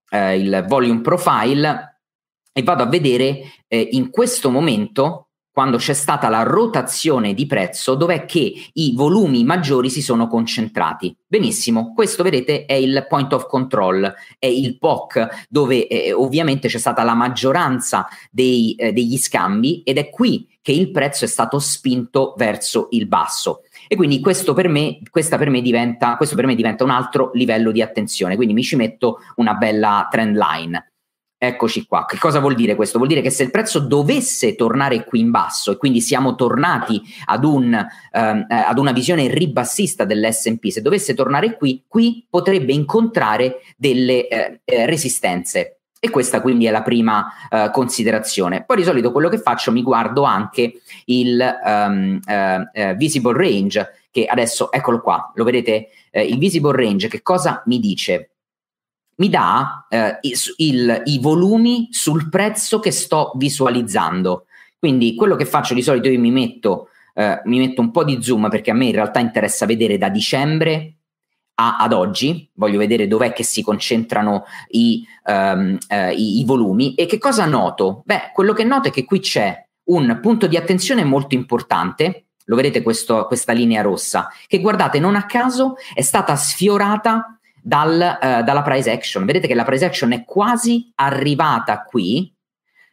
eh, 0.10 0.40
il 0.40 0.64
volume 0.66 1.02
profile 1.02 2.00
e 2.54 2.64
vado 2.64 2.84
a 2.84 2.86
vedere 2.86 3.42
eh, 3.68 3.90
in 3.92 4.10
questo 4.10 4.50
momento 4.50 5.32
quando 5.52 5.76
c'è 5.76 5.92
stata 5.92 6.30
la 6.30 6.44
rotazione 6.44 7.34
di 7.34 7.46
prezzo, 7.46 7.96
dov'è 7.96 8.24
che 8.24 8.54
i 8.72 8.94
volumi 8.96 9.44
maggiori 9.44 9.90
si 9.90 10.02
sono 10.02 10.28
concentrati. 10.28 11.14
Benissimo, 11.28 11.92
questo 11.94 12.24
vedete 12.24 12.64
è 12.64 12.74
il 12.76 13.06
point 13.10 13.34
of 13.34 13.48
control, 13.48 14.14
è 14.38 14.46
il 14.46 14.78
POC, 14.78 15.48
dove 15.50 15.88
eh, 15.88 16.14
ovviamente 16.14 16.70
c'è 16.70 16.78
stata 16.78 17.04
la 17.04 17.16
maggioranza 17.16 18.08
dei, 18.32 18.76
eh, 18.76 18.94
degli 18.94 19.18
scambi 19.18 19.84
ed 19.84 19.98
è 19.98 20.10
qui 20.10 20.48
che 20.62 20.72
il 20.72 20.92
prezzo 20.92 21.26
è 21.26 21.28
stato 21.28 21.60
spinto 21.60 22.34
verso 22.38 22.88
il 22.92 23.08
basso. 23.08 23.62
E 23.88 23.96
quindi 23.96 24.20
questo 24.20 24.54
per 24.54 24.68
me, 24.68 25.00
per 25.12 25.50
me 25.50 25.62
diventa, 25.62 26.16
questo 26.16 26.36
per 26.36 26.46
me 26.46 26.56
diventa 26.56 26.84
un 26.84 26.92
altro 26.92 27.32
livello 27.34 27.72
di 27.72 27.82
attenzione, 27.82 28.36
quindi 28.36 28.54
mi 28.54 28.64
ci 28.64 28.76
metto 28.76 29.20
una 29.36 29.54
bella 29.56 30.08
trend 30.10 30.38
line. 30.38 30.92
Eccoci 31.42 31.86
qua. 31.86 32.04
Che 32.04 32.18
cosa 32.18 32.42
vuol 32.42 32.54
dire 32.54 32.76
questo? 32.76 32.98
Vuol 32.98 33.10
dire 33.10 33.22
che 33.22 33.30
se 33.30 33.44
il 33.44 33.50
prezzo 33.50 33.80
dovesse 33.80 34.56
tornare 34.56 35.06
qui 35.06 35.22
in 35.22 35.32
basso 35.32 35.72
e 35.72 35.78
quindi 35.78 36.02
siamo 36.02 36.36
tornati 36.36 37.02
ad, 37.28 37.46
un, 37.46 37.74
ehm, 37.74 38.46
eh, 38.50 38.56
ad 38.56 38.78
una 38.78 38.92
visione 38.92 39.34
ribassista 39.34 40.04
dell'SP, 40.04 40.68
se 40.68 40.82
dovesse 40.82 41.14
tornare 41.14 41.56
qui, 41.56 41.86
qui 41.88 42.28
potrebbe 42.30 42.74
incontrare 42.74 43.62
delle 43.78 44.28
eh, 44.28 44.60
eh, 44.66 44.86
resistenze. 44.86 45.79
E 46.00 46.10
questa 46.10 46.40
quindi 46.40 46.66
è 46.66 46.72
la 46.72 46.82
prima 46.82 47.28
uh, 47.50 47.72
considerazione. 47.72 48.64
Poi 48.66 48.78
di 48.78 48.84
solito 48.84 49.12
quello 49.12 49.28
che 49.28 49.38
faccio 49.38 49.72
mi 49.72 49.84
guardo 49.84 50.24
anche 50.24 50.82
il 51.06 51.60
um, 51.64 52.20
uh, 52.26 52.80
uh, 52.82 52.96
visible 52.96 53.34
range, 53.34 54.06
che 54.10 54.26
adesso 54.26 54.72
eccolo 54.72 55.02
qua, 55.02 55.32
lo 55.36 55.44
vedete? 55.44 55.90
il 56.12 56.40
visible 56.40 56.76
range 56.76 57.08
che 57.08 57.22
cosa 57.22 57.62
mi 57.68 57.80
dice? 57.80 58.32
mi 59.18 59.30
dà 59.30 59.86
eh, 59.90 60.18
il, 60.58 61.04
i 61.06 61.20
volumi 61.20 61.90
sul 61.92 62.30
prezzo 62.30 62.80
che 62.80 62.90
sto 62.90 63.34
visualizzando. 63.36 64.46
Quindi 64.80 65.14
quello 65.14 65.36
che 65.36 65.46
faccio 65.46 65.76
di 65.76 65.84
solito 65.84 66.08
io 66.08 66.20
mi 66.20 66.32
metto, 66.32 66.88
mi 67.44 67.60
metto 67.60 67.82
un 67.82 67.92
po' 67.92 68.06
di 68.06 68.24
zoom 68.24 68.50
perché 68.50 68.72
a 68.72 68.74
me 68.74 68.86
in 68.86 68.94
realtà 68.94 69.20
interessa 69.20 69.66
vedere 69.66 69.98
da 69.98 70.10
dicembre 70.10 70.99
a, 71.60 71.76
ad 71.76 71.92
oggi, 71.92 72.50
voglio 72.54 72.78
vedere 72.78 73.08
dov'è 73.08 73.34
che 73.34 73.44
si 73.44 73.62
concentrano 73.62 74.46
i, 74.70 75.06
um, 75.26 75.78
uh, 75.90 76.12
i, 76.12 76.40
i 76.40 76.46
volumi. 76.46 76.96
E 76.96 77.06
che 77.06 77.18
cosa 77.18 77.46
noto? 77.46 78.02
Beh, 78.06 78.32
quello 78.34 78.54
che 78.54 78.64
noto 78.64 78.88
è 78.88 78.92
che 78.92 79.04
qui 79.04 79.20
c'è 79.20 79.62
un 79.90 80.20
punto 80.22 80.48
di 80.48 80.56
attenzione 80.56 81.04
molto 81.04 81.36
importante, 81.36 82.28
lo 82.46 82.56
vedete 82.56 82.82
questo, 82.82 83.26
questa 83.26 83.52
linea 83.52 83.82
rossa, 83.82 84.30
che 84.48 84.62
guardate 84.62 85.00
non 85.00 85.16
a 85.16 85.26
caso 85.26 85.76
è 85.94 86.02
stata 86.02 86.36
sfiorata 86.36 87.38
dal, 87.62 88.18
uh, 88.22 88.44
dalla 88.44 88.62
price 88.62 88.90
action. 88.90 89.26
Vedete 89.26 89.48
che 89.48 89.56
la 89.56 89.66
price 89.66 89.86
action 89.86 90.14
è 90.14 90.24
quasi 90.24 90.90
arrivata 90.96 91.84
qui 91.84 92.34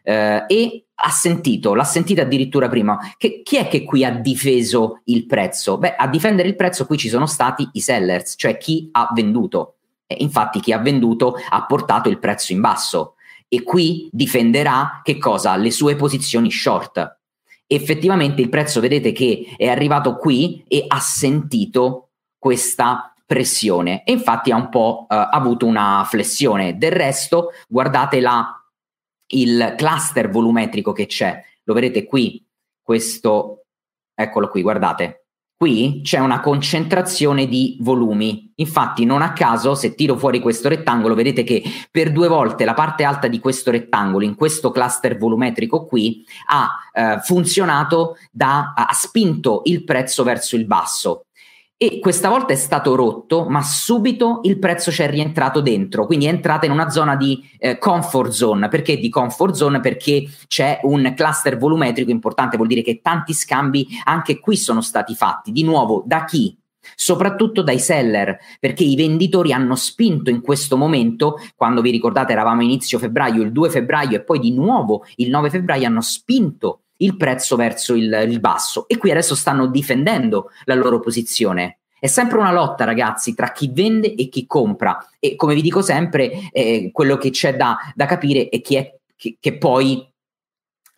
uh, 0.07 0.45
e 0.47 0.87
ha 0.99 1.11
sentito, 1.11 1.75
l'ha 1.75 1.85
sentita 1.85 2.23
addirittura 2.23 2.69
prima. 2.69 2.99
Che, 3.17 3.43
chi 3.43 3.57
è 3.57 3.69
che 3.69 3.85
qui 3.85 4.05
ha 4.05 4.11
difeso 4.11 5.03
il 5.05 5.27
prezzo? 5.27 5.77
Beh, 5.77 5.95
a 5.97 6.07
difendere 6.07 6.49
il 6.49 6.57
prezzo 6.57 6.87
qui 6.87 6.97
ci 6.97 7.09
sono 7.09 7.27
stati 7.27 7.69
i 7.73 7.81
sellers, 7.81 8.35
cioè 8.37 8.57
chi 8.57 8.89
ha 8.93 9.11
venduto. 9.13 9.75
E 10.07 10.17
infatti 10.21 10.61
chi 10.61 10.73
ha 10.73 10.79
venduto 10.79 11.35
ha 11.49 11.67
portato 11.67 12.09
il 12.09 12.19
prezzo 12.19 12.53
in 12.53 12.61
basso 12.61 13.17
e 13.49 13.63
qui 13.63 14.09
difenderà 14.11 15.01
che 15.03 15.19
cosa? 15.19 15.57
Le 15.57 15.71
sue 15.71 15.97
posizioni 15.97 16.51
short. 16.51 17.19
Effettivamente 17.67 18.41
il 18.41 18.49
prezzo 18.49 18.81
vedete 18.81 19.13
che 19.13 19.55
è 19.57 19.67
arrivato 19.67 20.17
qui 20.17 20.65
e 20.69 20.85
ha 20.87 21.01
sentito 21.01 22.11
questa 22.39 23.13
pressione 23.27 24.05
e 24.05 24.13
infatti 24.13 24.53
ha 24.53 24.57
un 24.57 24.69
po' 24.69 25.07
eh, 25.11 25.29
avuto 25.31 25.67
una 25.67 26.05
flessione. 26.09 26.79
Del 26.79 26.93
resto, 26.93 27.51
guardate 27.69 28.21
la, 28.21 28.56
il 29.29 29.75
cluster 29.77 30.31
volumetrico 30.31 30.93
che 30.93 31.07
c'è, 31.07 31.43
lo 31.65 31.75
vedete 31.75 32.05
qui, 32.05 32.45
questo, 32.83 33.65
eccolo 34.15 34.49
qui, 34.49 34.63
guardate. 34.63 35.23
Qui 35.59 36.03
c'è 36.05 36.19
una 36.19 36.41
concentrazione 36.41 37.47
di 37.47 37.79
volumi. 37.81 38.53
Infatti, 38.57 39.07
non 39.07 39.23
a 39.23 39.33
caso, 39.33 39.75
se 39.75 39.95
tiro 39.95 40.15
fuori 40.19 40.39
questo 40.39 40.69
rettangolo, 40.69 41.15
vedete 41.15 41.45
che 41.45 41.63
per 41.91 42.13
due 42.13 42.29
volte 42.29 42.67
la 42.67 42.75
parte 42.75 43.05
alta 43.05 43.27
di 43.27 43.39
questo 43.39 43.71
rettangolo, 43.71 44.25
in 44.25 44.35
questo 44.35 44.71
cluster 44.71 45.17
volumetrico 45.17 45.87
qui, 45.87 46.23
ha 46.49 46.69
eh, 46.93 47.21
funzionato 47.23 48.19
da, 48.31 48.75
ha 48.77 48.93
spinto 48.93 49.63
il 49.65 49.83
prezzo 49.83 50.25
verso 50.25 50.57
il 50.57 50.67
basso 50.67 51.26
e 51.79 51.99
questa 51.99 52.31
volta 52.31 52.55
è 52.55 52.57
stato 52.57 52.95
rotto, 52.95 53.45
ma 53.51 53.63
subito 53.63 54.41
il 54.45 54.59
prezzo 54.59 54.91
ci 54.91 55.03
è 55.03 55.11
rientrato 55.11 55.61
dentro, 55.61 56.07
quindi 56.07 56.25
è 56.25 56.31
entrata 56.31 56.65
in 56.65 56.73
una 56.73 56.89
zona 56.89 57.17
di 57.17 57.47
eh, 57.59 57.77
comfort 57.77 58.31
zone. 58.31 58.69
Perché 58.69 58.97
di 58.97 59.11
comfort 59.11 59.55
zone? 59.55 59.81
Perché 59.81 60.27
c'è 60.47 60.81
un 60.85 61.13
cluster 61.15 61.59
volumetrico 61.59 62.11
importante, 62.11 62.57
vuol 62.57 62.69
dire 62.69 62.81
che 62.81 63.01
tanti 63.03 63.35
scambi 63.35 63.87
anche 64.05 64.41
qui 64.41 64.57
sono 64.57 64.81
stati 64.81 65.15
fatti. 65.15 65.53
Di 65.53 65.65
nuovo, 65.65 66.03
da 66.07 66.25
chi? 66.25 66.57
soprattutto 66.95 67.63
dai 67.63 67.81
seller, 67.81 68.39
perché 68.61 68.85
i 68.85 68.95
venditori 68.95 69.53
hanno 69.53 69.75
spinto 69.75 70.31
in 70.31 70.41
questo 70.41 70.77
momento, 70.77 71.37
quando 71.57 71.81
vi 71.81 71.91
ricordate 71.91 72.31
eravamo 72.31 72.63
inizio 72.63 73.01
febbraio, 73.01 73.43
il 73.43 73.51
2 73.51 73.71
febbraio 73.71 74.17
e 74.17 74.23
poi 74.23 74.39
di 74.39 74.53
nuovo 74.53 75.05
il 75.17 75.29
9 75.29 75.51
febbraio 75.51 75.87
hanno 75.87 76.01
spinto 76.01 76.83
il 76.99 77.17
prezzo 77.17 77.57
verso 77.57 77.95
il, 77.95 78.27
il 78.29 78.41
basso 78.41 78.89
e 78.89 78.97
qui 78.97 79.11
adesso 79.11 79.35
stanno 79.35 79.67
difendendo 79.67 80.51
la 80.65 80.75
loro 80.75 81.01
posizione. 81.01 81.79
È 81.99 82.09
sempre 82.09 82.39
una 82.39 82.53
lotta, 82.53 82.85
ragazzi, 82.85 83.35
tra 83.35 83.53
chi 83.53 83.71
vende 83.73 84.15
e 84.15 84.29
chi 84.29 84.47
compra. 84.47 84.99
E 85.19 85.35
come 85.35 85.55
vi 85.55 85.63
dico 85.63 85.81
sempre, 85.81 86.51
eh, 86.53 86.91
quello 86.93 87.17
che 87.17 87.31
c'è 87.31 87.57
da, 87.57 87.77
da 87.95 88.05
capire 88.05 88.49
è 88.49 88.61
chi 88.61 88.77
è 88.77 88.95
che, 89.17 89.39
che 89.41 89.57
poi 89.57 90.07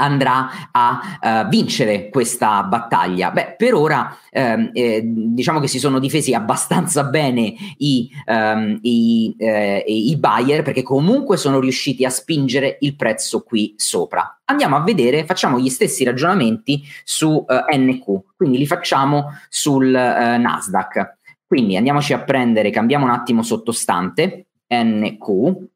andrà 0.00 0.70
a 0.70 1.00
uh, 1.20 1.48
vincere 1.48 2.08
questa 2.08 2.62
battaglia? 2.62 3.30
Beh, 3.30 3.54
per 3.56 3.74
ora 3.74 4.16
ehm, 4.30 4.70
eh, 4.72 5.02
diciamo 5.04 5.60
che 5.60 5.68
si 5.68 5.78
sono 5.78 5.98
difesi 5.98 6.34
abbastanza 6.34 7.04
bene 7.04 7.54
i, 7.78 8.10
um, 8.26 8.78
i, 8.82 9.34
eh, 9.38 9.84
i, 9.86 10.16
buyer 10.16 10.62
perché 10.62 10.82
comunque 10.82 11.36
sono 11.36 11.60
riusciti 11.60 12.04
a 12.04 12.10
spingere 12.10 12.78
il 12.80 12.96
prezzo 12.96 13.42
qui 13.42 13.74
sopra. 13.76 14.40
Andiamo 14.44 14.76
a 14.76 14.82
vedere, 14.82 15.24
facciamo 15.24 15.58
gli 15.58 15.68
stessi 15.68 16.04
ragionamenti 16.04 16.82
su 17.04 17.44
eh, 17.48 17.76
NQ, 17.76 18.36
quindi 18.36 18.58
li 18.58 18.66
facciamo 18.66 19.32
sul 19.48 19.86
uh, 19.86 20.40
Nasdaq. 20.40 21.16
Quindi 21.46 21.76
andiamoci 21.76 22.12
a 22.12 22.20
prendere, 22.20 22.70
cambiamo 22.70 23.04
un 23.04 23.10
attimo 23.10 23.42
sottostante, 23.42 24.48
NQ, 24.68 25.66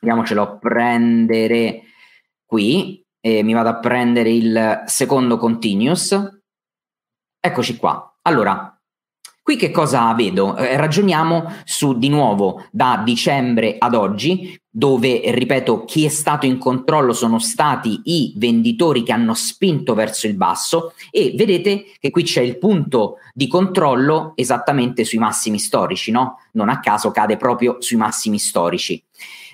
andiamocelo 0.00 0.42
a 0.42 0.58
prendere 0.58 1.82
qui, 2.46 2.99
e 3.20 3.42
mi 3.42 3.52
vado 3.52 3.68
a 3.68 3.78
prendere 3.78 4.30
il 4.30 4.82
secondo 4.86 5.36
continuous. 5.36 6.40
Eccoci 7.38 7.76
qua. 7.76 8.18
Allora, 8.22 8.78
qui 9.42 9.56
che 9.56 9.70
cosa 9.70 10.12
vedo? 10.14 10.56
Eh, 10.56 10.76
ragioniamo 10.76 11.52
su 11.64 11.98
di 11.98 12.08
nuovo 12.08 12.66
da 12.70 13.02
dicembre 13.04 13.76
ad 13.78 13.94
oggi, 13.94 14.58
dove, 14.68 15.22
ripeto, 15.24 15.84
chi 15.84 16.04
è 16.04 16.08
stato 16.08 16.46
in 16.46 16.58
controllo 16.58 17.12
sono 17.12 17.38
stati 17.38 18.00
i 18.04 18.32
venditori 18.36 19.02
che 19.02 19.12
hanno 19.12 19.34
spinto 19.34 19.94
verso 19.94 20.26
il 20.26 20.36
basso 20.36 20.92
e 21.10 21.32
vedete 21.36 21.86
che 21.98 22.10
qui 22.10 22.22
c'è 22.22 22.40
il 22.40 22.58
punto 22.58 23.16
di 23.34 23.48
controllo 23.48 24.32
esattamente 24.36 25.04
sui 25.04 25.18
massimi 25.18 25.58
storici, 25.58 26.10
no? 26.10 26.38
Non 26.52 26.68
a 26.68 26.80
caso 26.80 27.10
cade 27.10 27.36
proprio 27.36 27.76
sui 27.80 27.96
massimi 27.96 28.38
storici. 28.38 29.02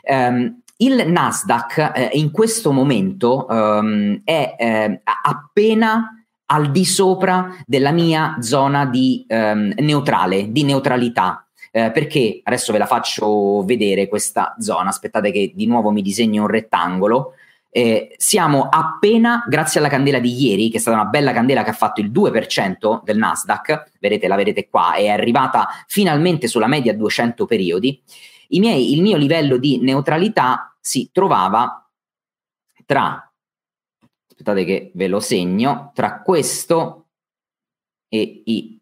Um, 0.08 0.61
il 0.78 1.04
Nasdaq 1.11 1.92
eh, 1.95 2.11
in 2.14 2.30
questo 2.30 2.73
momento 2.73 3.47
um, 3.49 4.21
è 4.25 4.56
eh, 4.59 5.00
appena 5.02 6.11
al 6.47 6.71
di 6.71 6.85
sopra 6.85 7.56
della 7.64 7.90
mia 7.92 8.37
zona 8.40 8.85
di 8.87 9.25
um, 9.28 9.73
neutrale, 9.78 10.52
di 10.52 10.64
neutralità. 10.64 11.47
Eh, 11.73 11.90
perché 11.90 12.40
adesso 12.42 12.73
ve 12.73 12.78
la 12.78 12.87
faccio 12.87 13.62
vedere 13.64 14.09
questa 14.09 14.54
zona. 14.59 14.88
Aspettate 14.88 15.30
che 15.30 15.52
di 15.54 15.66
nuovo 15.66 15.90
mi 15.90 16.00
disegno 16.00 16.42
un 16.42 16.49
rettangolo. 16.49 17.35
Eh, 17.68 18.14
siamo 18.16 18.68
appena, 18.71 19.45
grazie 19.47 19.80
alla 19.80 19.90
candela 19.90 20.18
di 20.18 20.33
ieri, 20.47 20.71
che 20.71 20.78
è 20.78 20.80
stata 20.80 20.97
una 20.97 21.11
bella 21.11 21.33
candela 21.33 21.62
che 21.62 21.71
ha 21.71 21.75
fatto 21.75 22.00
il 22.00 22.11
2% 22.11 23.02
del 23.02 23.18
Nasdaq, 23.18 23.90
vedete, 24.00 24.28
la 24.28 24.37
vedete 24.37 24.68
qua, 24.71 24.95
è 24.95 25.09
arrivata 25.09 25.68
finalmente 25.87 26.49
sulla 26.49 26.68
media 26.68 26.95
200 26.95 27.45
periodi 27.45 28.00
miei, 28.50 28.92
il 28.92 29.02
mio 29.02 29.16
livello 29.16 29.56
di 29.56 29.78
neutralità 29.80 30.76
si 30.80 31.10
trovava 31.12 31.88
tra, 32.84 33.32
aspettate 34.28 34.64
che 34.64 34.90
ve 34.94 35.08
lo 35.08 35.20
segno, 35.20 35.90
tra 35.94 36.22
questo 36.22 37.08
e 38.08 38.42
i... 38.44 38.80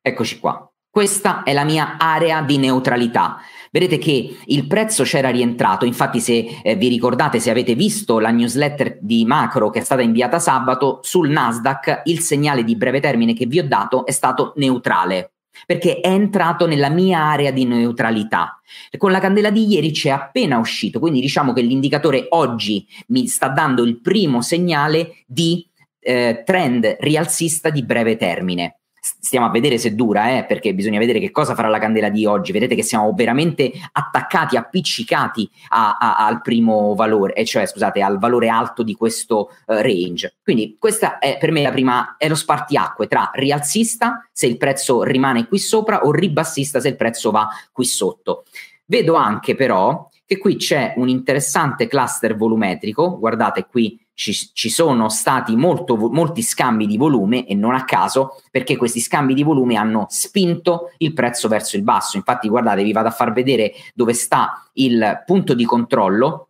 Eccoci 0.00 0.38
qua. 0.38 0.70
Questa 0.88 1.42
è 1.42 1.52
la 1.52 1.64
mia 1.64 1.98
area 1.98 2.40
di 2.40 2.56
neutralità. 2.56 3.38
Vedete 3.70 3.98
che 3.98 4.38
il 4.46 4.66
prezzo 4.66 5.04
c'era 5.04 5.28
rientrato, 5.28 5.84
infatti 5.84 6.20
se 6.20 6.60
eh, 6.62 6.74
vi 6.76 6.88
ricordate, 6.88 7.38
se 7.38 7.50
avete 7.50 7.74
visto 7.74 8.18
la 8.18 8.30
newsletter 8.30 8.98
di 9.02 9.26
macro 9.26 9.68
che 9.68 9.80
è 9.80 9.84
stata 9.84 10.00
inviata 10.00 10.38
sabato, 10.38 11.00
sul 11.02 11.28
Nasdaq 11.28 12.02
il 12.06 12.20
segnale 12.20 12.64
di 12.64 12.76
breve 12.76 13.00
termine 13.00 13.34
che 13.34 13.44
vi 13.44 13.58
ho 13.58 13.68
dato 13.68 14.06
è 14.06 14.10
stato 14.10 14.54
neutrale. 14.56 15.35
Perché 15.64 16.00
è 16.00 16.08
entrato 16.08 16.66
nella 16.66 16.90
mia 16.90 17.20
area 17.20 17.50
di 17.50 17.64
neutralità. 17.64 18.60
Con 18.96 19.10
la 19.10 19.20
candela 19.20 19.50
di 19.50 19.66
ieri 19.66 19.92
c'è 19.92 20.10
appena 20.10 20.58
uscito, 20.58 20.98
quindi 20.98 21.20
diciamo 21.20 21.52
che 21.52 21.62
l'indicatore 21.62 22.26
oggi 22.30 22.86
mi 23.08 23.26
sta 23.26 23.48
dando 23.48 23.82
il 23.82 24.00
primo 24.00 24.42
segnale 24.42 25.22
di 25.26 25.66
eh, 26.00 26.42
trend 26.44 26.96
rialzista 27.00 27.70
di 27.70 27.82
breve 27.82 28.16
termine 28.16 28.78
stiamo 29.20 29.46
a 29.46 29.50
vedere 29.50 29.78
se 29.78 29.94
dura, 29.94 30.36
eh, 30.36 30.44
perché 30.44 30.74
bisogna 30.74 30.98
vedere 30.98 31.20
che 31.20 31.30
cosa 31.30 31.54
farà 31.54 31.68
la 31.68 31.78
candela 31.78 32.08
di 32.08 32.26
oggi. 32.26 32.52
Vedete 32.52 32.74
che 32.74 32.82
siamo 32.82 33.12
veramente 33.14 33.70
attaccati, 33.92 34.56
appiccicati 34.56 35.48
a, 35.68 35.96
a, 35.98 36.26
al 36.26 36.40
primo 36.40 36.94
valore, 36.94 37.34
eh, 37.34 37.44
cioè 37.44 37.66
scusate, 37.66 38.02
al 38.02 38.18
valore 38.18 38.48
alto 38.48 38.82
di 38.82 38.94
questo 38.94 39.50
uh, 39.66 39.74
range. 39.74 40.36
Quindi 40.42 40.76
questa 40.78 41.18
è 41.18 41.38
per 41.38 41.52
me 41.52 41.62
la 41.62 41.70
prima, 41.70 42.16
è 42.18 42.28
lo 42.28 42.34
spartiacque 42.34 43.06
tra 43.06 43.30
rialzista 43.34 44.28
se 44.32 44.46
il 44.46 44.56
prezzo 44.56 45.02
rimane 45.02 45.46
qui 45.46 45.58
sopra 45.58 46.04
o 46.04 46.10
ribassista 46.10 46.80
se 46.80 46.88
il 46.88 46.96
prezzo 46.96 47.30
va 47.30 47.48
qui 47.72 47.84
sotto. 47.84 48.44
Vedo 48.86 49.14
anche 49.14 49.54
però 49.54 50.08
che 50.24 50.38
qui 50.38 50.56
c'è 50.56 50.94
un 50.96 51.08
interessante 51.08 51.86
cluster 51.86 52.36
volumetrico, 52.36 53.18
guardate 53.18 53.66
qui 53.70 53.98
ci, 54.16 54.32
ci 54.32 54.70
sono 54.70 55.10
stati 55.10 55.54
molto, 55.56 55.94
molti 55.94 56.40
scambi 56.40 56.86
di 56.86 56.96
volume 56.96 57.46
e 57.46 57.54
non 57.54 57.74
a 57.74 57.84
caso 57.84 58.40
perché 58.50 58.78
questi 58.78 58.98
scambi 58.98 59.34
di 59.34 59.42
volume 59.42 59.76
hanno 59.76 60.06
spinto 60.08 60.92
il 60.98 61.12
prezzo 61.12 61.48
verso 61.48 61.76
il 61.76 61.82
basso. 61.82 62.16
Infatti 62.16 62.48
guardate, 62.48 62.82
vi 62.82 62.92
vado 62.92 63.08
a 63.08 63.12
far 63.12 63.34
vedere 63.34 63.74
dove 63.94 64.14
sta 64.14 64.66
il 64.74 65.22
punto 65.26 65.52
di 65.52 65.66
controllo 65.66 66.48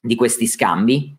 di 0.00 0.14
questi 0.14 0.46
scambi. 0.46 1.12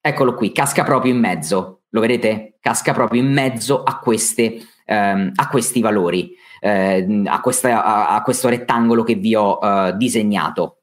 Eccolo 0.00 0.32
qui, 0.32 0.52
casca 0.52 0.84
proprio 0.84 1.12
in 1.12 1.18
mezzo, 1.18 1.82
lo 1.90 2.00
vedete? 2.00 2.56
Casca 2.58 2.94
proprio 2.94 3.20
in 3.20 3.30
mezzo 3.30 3.82
a, 3.82 3.98
queste, 3.98 4.58
ehm, 4.86 5.32
a 5.34 5.48
questi 5.48 5.82
valori, 5.82 6.32
eh, 6.60 7.24
a, 7.26 7.40
questa, 7.42 7.84
a, 7.84 8.14
a, 8.14 8.22
questo 8.22 8.48
rettangolo 8.48 9.02
che 9.02 9.16
vi 9.16 9.34
ho 9.34 9.58
eh, 9.62 9.92
disegnato. 9.98 10.78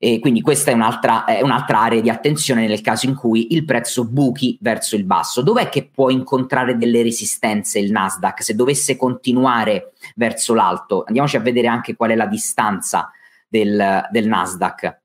E 0.00 0.20
quindi 0.20 0.40
questa 0.40 0.70
è 0.70 0.74
un'altra, 0.74 1.24
è 1.24 1.40
un'altra, 1.40 1.80
area 1.80 2.00
di 2.00 2.08
attenzione 2.08 2.68
nel 2.68 2.80
caso 2.80 3.06
in 3.06 3.16
cui 3.16 3.52
il 3.52 3.64
prezzo 3.64 4.04
buchi 4.06 4.56
verso 4.60 4.94
il 4.94 5.04
basso. 5.04 5.42
Dov'è 5.42 5.68
che 5.68 5.90
può 5.92 6.08
incontrare 6.08 6.76
delle 6.76 7.02
resistenze 7.02 7.80
il 7.80 7.90
Nasdaq 7.90 8.42
se 8.42 8.54
dovesse 8.54 8.96
continuare 8.96 9.94
verso 10.14 10.54
l'alto? 10.54 11.02
Andiamoci 11.04 11.36
a 11.36 11.40
vedere 11.40 11.66
anche 11.66 11.96
qual 11.96 12.10
è 12.10 12.14
la 12.14 12.26
distanza 12.26 13.10
del, 13.48 14.06
del 14.12 14.28
Nasdaq 14.28 14.98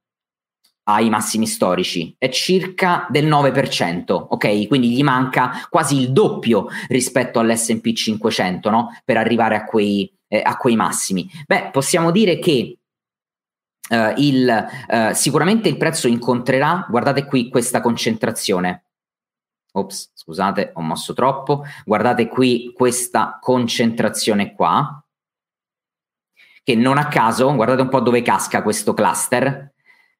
ai 0.86 1.10
massimi 1.10 1.48
storici, 1.48 2.14
è 2.18 2.30
circa 2.30 3.08
del 3.10 3.26
9%, 3.26 4.12
ok? 4.30 4.68
Quindi 4.68 4.92
gli 4.92 5.04
manca 5.04 5.66
quasi 5.70 5.98
il 5.98 6.12
doppio 6.12 6.68
rispetto 6.90 7.40
all'SP 7.40 7.94
500, 7.94 8.70
no? 8.70 8.90
Per 9.06 9.18
arrivare 9.18 9.56
a 9.56 9.64
quei, 9.64 10.12
eh, 10.28 10.42
a 10.44 10.58
quei 10.58 10.76
massimi. 10.76 11.30
Beh, 11.48 11.70
possiamo 11.72 12.12
dire 12.12 12.38
che 12.38 12.80
Uh, 13.90 14.14
il, 14.18 14.68
uh, 14.88 15.14
sicuramente 15.14 15.68
il 15.68 15.78
prezzo 15.78 16.08
incontrerà, 16.08 16.86
guardate 16.90 17.26
qui 17.26 17.50
questa 17.50 17.82
concentrazione. 17.82 18.86
Ops, 19.74 20.12
scusate, 20.14 20.72
ho 20.76 20.82
mosso 20.82 21.14
troppo. 21.14 21.64
Guardate 21.84 22.28
qui 22.28 22.72
questa 22.76 23.40
concentrazione 23.42 24.54
qua, 24.54 25.04
che 26.64 26.76
non 26.76 26.98
a 26.98 27.08
caso, 27.08 27.54
guardate 27.54 27.82
un 27.82 27.90
po' 27.90 28.00
dove 28.00 28.22
casca 28.22 28.62
questo 28.64 28.94
cluster. 28.94 29.74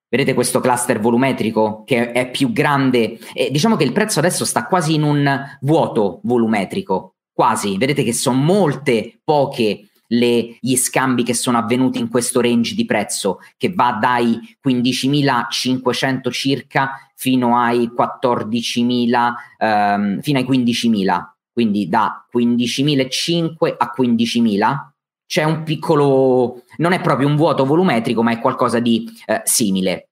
Vedete 0.10 0.34
questo 0.34 0.60
cluster 0.60 1.00
volumetrico 1.00 1.84
che 1.86 2.12
è 2.12 2.30
più 2.30 2.52
grande? 2.52 3.18
E 3.34 3.50
diciamo 3.50 3.76
che 3.76 3.84
il 3.84 3.94
prezzo 3.94 4.20
adesso 4.20 4.44
sta 4.46 4.66
quasi 4.66 4.96
in 4.96 5.04
un 5.04 5.58
vuoto 5.62 6.20
volumetrico, 6.24 7.16
quasi. 7.32 7.78
Vedete 7.78 8.04
che 8.04 8.14
sono 8.14 8.38
molte 8.38 9.20
poche 9.24 9.88
le, 10.14 10.58
gli 10.60 10.76
scambi 10.76 11.24
che 11.24 11.34
sono 11.34 11.58
avvenuti 11.58 12.00
in 12.00 12.10
questo 12.10 12.42
range 12.42 12.76
di 12.76 12.86
prezzo 12.86 13.40
che 13.58 13.72
va 13.74 13.98
dai 14.00 14.40
15.500 14.66 16.32
circa 16.32 17.12
fino 17.16 17.58
ai 17.58 17.92
14.000 17.96 19.34
ehm, 19.58 20.22
fino 20.22 20.40
ai 20.40 20.46
15.000 20.46 21.22
quindi 21.52 21.88
da 21.88 22.26
15.500 22.36 23.76
a 23.78 23.94
15.000 23.96 24.92
c'è 25.26 25.44
un 25.44 25.64
piccolo 25.64 26.64
non 26.78 26.92
è 26.92 27.02
proprio 27.02 27.28
un 27.28 27.36
vuoto 27.36 27.66
volumetrico 27.66 28.22
ma 28.22 28.32
è 28.32 28.40
qualcosa 28.40 28.80
di 28.80 29.10
eh, 29.26 29.42
simile. 29.46 30.10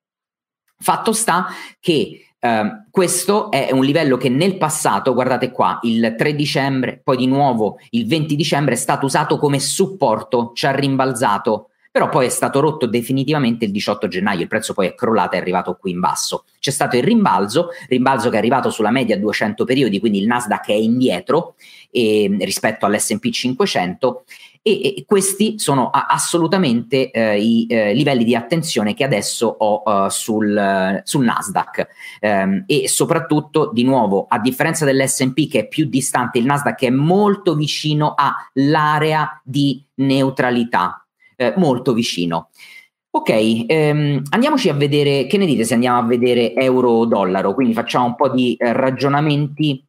Fatto 0.78 1.12
sta 1.12 1.46
che 1.78 2.31
Uh, 2.44 2.90
questo 2.90 3.52
è 3.52 3.70
un 3.70 3.84
livello 3.84 4.16
che 4.16 4.28
nel 4.28 4.58
passato, 4.58 5.14
guardate 5.14 5.52
qua, 5.52 5.78
il 5.82 6.16
3 6.18 6.34
dicembre, 6.34 7.00
poi 7.02 7.16
di 7.16 7.28
nuovo 7.28 7.78
il 7.90 8.04
20 8.04 8.34
dicembre 8.34 8.74
è 8.74 8.76
stato 8.76 9.06
usato 9.06 9.38
come 9.38 9.60
supporto, 9.60 10.50
ci 10.52 10.66
ha 10.66 10.72
rimbalzato, 10.72 11.68
però 11.92 12.08
poi 12.08 12.26
è 12.26 12.30
stato 12.30 12.58
rotto 12.58 12.86
definitivamente 12.86 13.66
il 13.66 13.70
18 13.70 14.08
gennaio, 14.08 14.40
il 14.40 14.48
prezzo 14.48 14.72
poi 14.72 14.88
è 14.88 14.94
crollato 14.94 15.36
è 15.36 15.38
arrivato 15.38 15.76
qui 15.78 15.92
in 15.92 16.00
basso. 16.00 16.44
C'è 16.58 16.72
stato 16.72 16.96
il 16.96 17.04
rimbalzo, 17.04 17.68
rimbalzo 17.86 18.28
che 18.28 18.34
è 18.34 18.38
arrivato 18.38 18.70
sulla 18.70 18.90
media 18.90 19.16
200 19.16 19.64
periodi, 19.64 20.00
quindi 20.00 20.18
il 20.18 20.26
Nasdaq 20.26 20.68
è 20.68 20.72
indietro 20.72 21.54
eh, 21.92 22.34
rispetto 22.40 22.86
all'S&P 22.86 23.30
500 23.30 24.24
e, 24.62 24.94
e 24.96 25.04
questi 25.04 25.58
sono 25.58 25.90
assolutamente 25.90 27.10
eh, 27.10 27.40
i 27.40 27.66
eh, 27.68 27.92
livelli 27.92 28.22
di 28.22 28.36
attenzione 28.36 28.94
che 28.94 29.02
adesso 29.02 29.46
ho 29.46 29.82
uh, 29.84 30.08
sul, 30.08 31.00
sul, 31.02 31.24
Nasdaq. 31.24 31.88
Um, 32.20 32.62
e 32.66 32.88
soprattutto 32.88 33.70
di 33.72 33.82
nuovo 33.82 34.26
a 34.28 34.38
differenza 34.38 34.84
dell'S&P 34.84 35.48
che 35.48 35.60
è 35.60 35.68
più 35.68 35.86
distante 35.86 36.38
il 36.38 36.44
Nasdaq 36.44 36.84
è 36.84 36.90
molto 36.90 37.56
vicino 37.56 38.14
all'area 38.16 39.40
di 39.42 39.84
neutralità. 39.96 41.04
Eh, 41.34 41.54
molto 41.56 41.92
vicino. 41.92 42.50
Ok, 43.14 43.64
ehm, 43.66 44.22
andiamoci 44.30 44.68
a 44.68 44.74
vedere, 44.74 45.26
che 45.26 45.36
ne 45.38 45.46
dite 45.46 45.64
se 45.64 45.74
andiamo 45.74 45.98
a 45.98 46.04
vedere 46.04 46.54
euro-dollaro? 46.54 47.52
Quindi 47.52 47.74
facciamo 47.74 48.06
un 48.06 48.14
po' 48.14 48.28
di 48.28 48.54
eh, 48.54 48.72
ragionamenti 48.72 49.84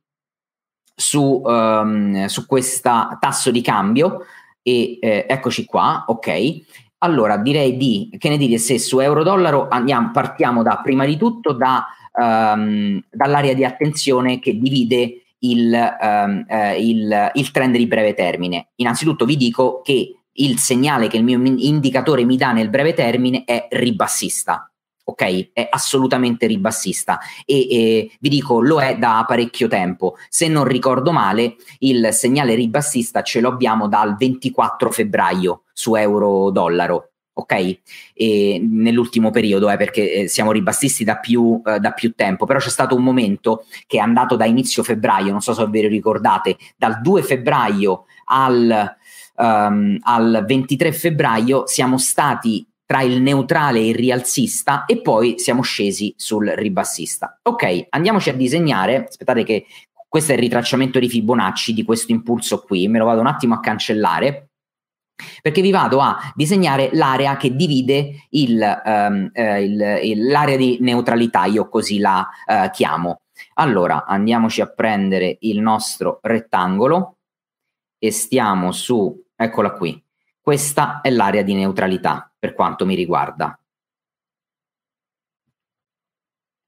su, 0.95 1.41
um, 1.43 2.25
su 2.25 2.45
questo 2.45 3.17
tasso 3.19 3.51
di 3.51 3.61
cambio 3.61 4.25
e 4.63 4.97
eh, 4.99 5.25
eccoci 5.29 5.65
qua, 5.65 6.05
ok. 6.07 6.61
Allora 6.99 7.37
direi 7.37 7.77
di, 7.77 8.09
che 8.17 8.29
ne 8.29 8.37
dite 8.37 8.57
se 8.57 8.79
su 8.79 8.99
euro-dollaro 8.99 9.67
andiamo, 9.69 10.11
partiamo 10.11 10.63
da, 10.63 10.79
prima 10.81 11.05
di 11.05 11.17
tutto 11.17 11.51
da, 11.51 11.85
um, 12.13 12.99
dall'area 13.11 13.53
di 13.53 13.65
attenzione 13.65 14.39
che 14.39 14.57
divide 14.57 15.25
il, 15.39 15.95
um, 16.01 16.45
eh, 16.47 16.81
il, 16.81 17.31
il 17.33 17.51
trend 17.51 17.75
di 17.75 17.87
breve 17.87 18.13
termine. 18.13 18.69
Innanzitutto 18.75 19.25
vi 19.25 19.35
dico 19.35 19.81
che 19.83 20.15
il 20.31 20.57
segnale 20.57 21.07
che 21.07 21.17
il 21.17 21.23
mio 21.25 21.39
indicatore 21.43 22.23
mi 22.23 22.37
dà 22.37 22.53
nel 22.53 22.69
breve 22.69 22.93
termine 22.93 23.43
è 23.43 23.67
ribassista 23.69 24.72
ok? 25.03 25.51
È 25.53 25.67
assolutamente 25.69 26.47
ribassista 26.47 27.19
e, 27.45 27.67
e, 27.69 28.11
vi 28.19 28.29
dico 28.29 28.61
lo 28.61 28.81
è 28.81 28.97
da 28.97 29.23
parecchio 29.27 29.67
tempo. 29.67 30.15
Se 30.29 30.47
non 30.47 30.65
ricordo 30.65 31.11
male, 31.11 31.55
il 31.79 32.09
segnale 32.11 32.55
ribassista 32.55 33.21
ce 33.21 33.41
lo 33.41 33.49
abbiamo 33.49 33.87
dal 33.87 34.15
24 34.15 34.91
febbraio 34.91 35.63
su 35.73 35.95
euro-dollaro. 35.95 37.09
Ok, 37.35 37.79
e 38.13 38.61
nell'ultimo 38.63 39.31
periodo, 39.31 39.67
eh, 39.71 39.75
perché 39.75 40.13
eh, 40.13 40.27
siamo 40.27 40.51
ribassisti 40.51 41.03
da 41.03 41.17
più, 41.17 41.59
eh, 41.65 41.79
da 41.79 41.89
più 41.89 42.13
tempo, 42.13 42.45
però 42.45 42.59
c'è 42.59 42.69
stato 42.69 42.95
un 42.95 43.01
momento 43.01 43.65
che 43.87 43.97
è 43.97 43.99
andato 43.99 44.35
da 44.35 44.45
inizio 44.45 44.83
febbraio, 44.83 45.31
non 45.31 45.41
so 45.41 45.51
se 45.55 45.65
ve 45.65 45.81
lo 45.81 45.87
ricordate, 45.87 46.57
dal 46.77 47.01
2 47.01 47.23
febbraio 47.23 48.05
al, 48.25 48.95
um, 49.37 49.97
al 50.01 50.43
23 50.45 50.91
febbraio 50.91 51.65
siamo 51.65 51.97
stati 51.97 52.67
tra 52.85 53.01
il 53.01 53.21
neutrale 53.21 53.79
e 53.79 53.89
il 53.89 53.95
rialzista 53.95 54.85
e 54.85 55.01
poi 55.01 55.39
siamo 55.39 55.61
scesi 55.61 56.13
sul 56.17 56.47
ribassista. 56.47 57.39
Ok, 57.43 57.87
andiamoci 57.89 58.29
a 58.29 58.33
disegnare, 58.33 59.05
aspettate 59.07 59.43
che 59.43 59.65
questo 60.07 60.31
è 60.31 60.35
il 60.35 60.41
ritracciamento 60.41 60.99
di 60.99 61.09
Fibonacci 61.09 61.73
di 61.73 61.83
questo 61.83 62.11
impulso 62.11 62.61
qui, 62.61 62.87
me 62.87 62.99
lo 62.99 63.05
vado 63.05 63.21
un 63.21 63.27
attimo 63.27 63.55
a 63.55 63.59
cancellare 63.59 64.49
perché 65.41 65.61
vi 65.61 65.71
vado 65.71 65.99
a 65.99 66.17
disegnare 66.35 66.89
l'area 66.93 67.37
che 67.37 67.55
divide 67.55 68.25
il, 68.29 68.81
um, 68.85 69.29
eh, 69.31 69.63
il, 69.63 69.99
il, 70.03 70.27
l'area 70.27 70.57
di 70.57 70.77
neutralità, 70.81 71.45
io 71.45 71.69
così 71.69 71.99
la 71.99 72.27
uh, 72.45 72.69
chiamo. 72.71 73.21
Allora 73.55 74.05
andiamoci 74.05 74.61
a 74.61 74.67
prendere 74.67 75.37
il 75.41 75.59
nostro 75.61 76.19
rettangolo 76.21 77.17
e 77.97 78.11
stiamo 78.11 78.71
su, 78.71 79.23
eccola 79.35 79.71
qui, 79.71 80.03
questa 80.41 81.01
è 81.01 81.09
l'area 81.09 81.41
di 81.41 81.53
neutralità 81.53 82.32
per 82.43 82.55
quanto 82.55 82.85
mi 82.85 82.93
riguarda. 82.93 83.57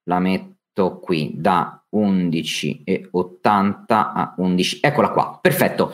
La 0.04 0.20
metto 0.20 1.00
qui 1.00 1.34
da 1.36 1.86
11,80 1.94 3.84
a 3.90 4.36
11. 4.38 4.80
Eccola 4.82 5.10
qua, 5.10 5.38
perfetto. 5.42 5.92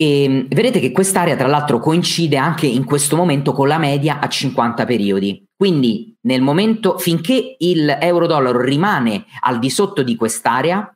E 0.00 0.46
vedete 0.48 0.78
che 0.78 0.92
quest'area 0.92 1.34
tra 1.34 1.48
l'altro 1.48 1.80
coincide 1.80 2.36
anche 2.36 2.68
in 2.68 2.84
questo 2.84 3.16
momento 3.16 3.52
con 3.52 3.66
la 3.66 3.78
media 3.78 4.20
a 4.20 4.28
50 4.28 4.84
periodi. 4.84 5.44
Quindi 5.56 6.16
nel 6.20 6.40
momento 6.40 6.98
finché 6.98 7.56
il 7.58 7.98
euro-dollaro 8.00 8.60
rimane 8.60 9.24
al 9.40 9.58
di 9.58 9.68
sotto 9.70 10.04
di 10.04 10.14
quest'area, 10.14 10.88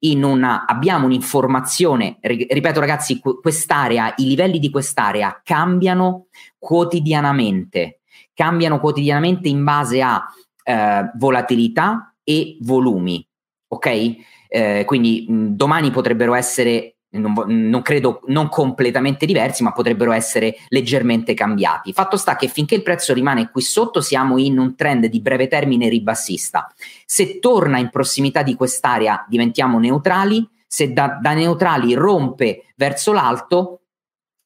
una, 0.00 0.66
abbiamo 0.66 1.06
un'informazione, 1.06 2.18
ripeto 2.20 2.80
ragazzi, 2.80 3.20
quest'area, 3.20 4.14
i 4.16 4.26
livelli 4.26 4.58
di 4.58 4.68
quest'area 4.68 5.40
cambiano 5.44 6.26
quotidianamente, 6.58 8.00
cambiano 8.34 8.80
quotidianamente 8.80 9.48
in 9.48 9.62
base 9.62 10.02
a 10.02 10.24
eh, 10.64 11.08
volatilità 11.14 12.16
e 12.24 12.56
volumi, 12.62 13.24
ok? 13.68 14.16
Eh, 14.48 14.82
quindi 14.86 15.24
mh, 15.28 15.46
domani 15.50 15.92
potrebbero 15.92 16.34
essere 16.34 16.91
non, 17.12 17.34
non, 17.46 17.82
credo 17.82 18.20
non 18.26 18.48
completamente 18.48 19.26
diversi, 19.26 19.62
ma 19.62 19.72
potrebbero 19.72 20.12
essere 20.12 20.56
leggermente 20.68 21.34
cambiati. 21.34 21.92
Fatto 21.92 22.16
sta 22.16 22.36
che 22.36 22.48
finché 22.48 22.74
il 22.74 22.82
prezzo 22.82 23.12
rimane 23.12 23.50
qui 23.50 23.62
sotto, 23.62 24.00
siamo 24.00 24.38
in 24.38 24.58
un 24.58 24.74
trend 24.76 25.06
di 25.06 25.20
breve 25.20 25.48
termine 25.48 25.88
ribassista. 25.88 26.72
Se 27.04 27.38
torna 27.38 27.78
in 27.78 27.90
prossimità 27.90 28.42
di 28.42 28.54
quest'area, 28.54 29.24
diventiamo 29.28 29.78
neutrali. 29.78 30.48
Se 30.66 30.92
da, 30.92 31.18
da 31.20 31.34
neutrali 31.34 31.92
rompe 31.94 32.66
verso 32.76 33.12
l'alto, 33.12 33.82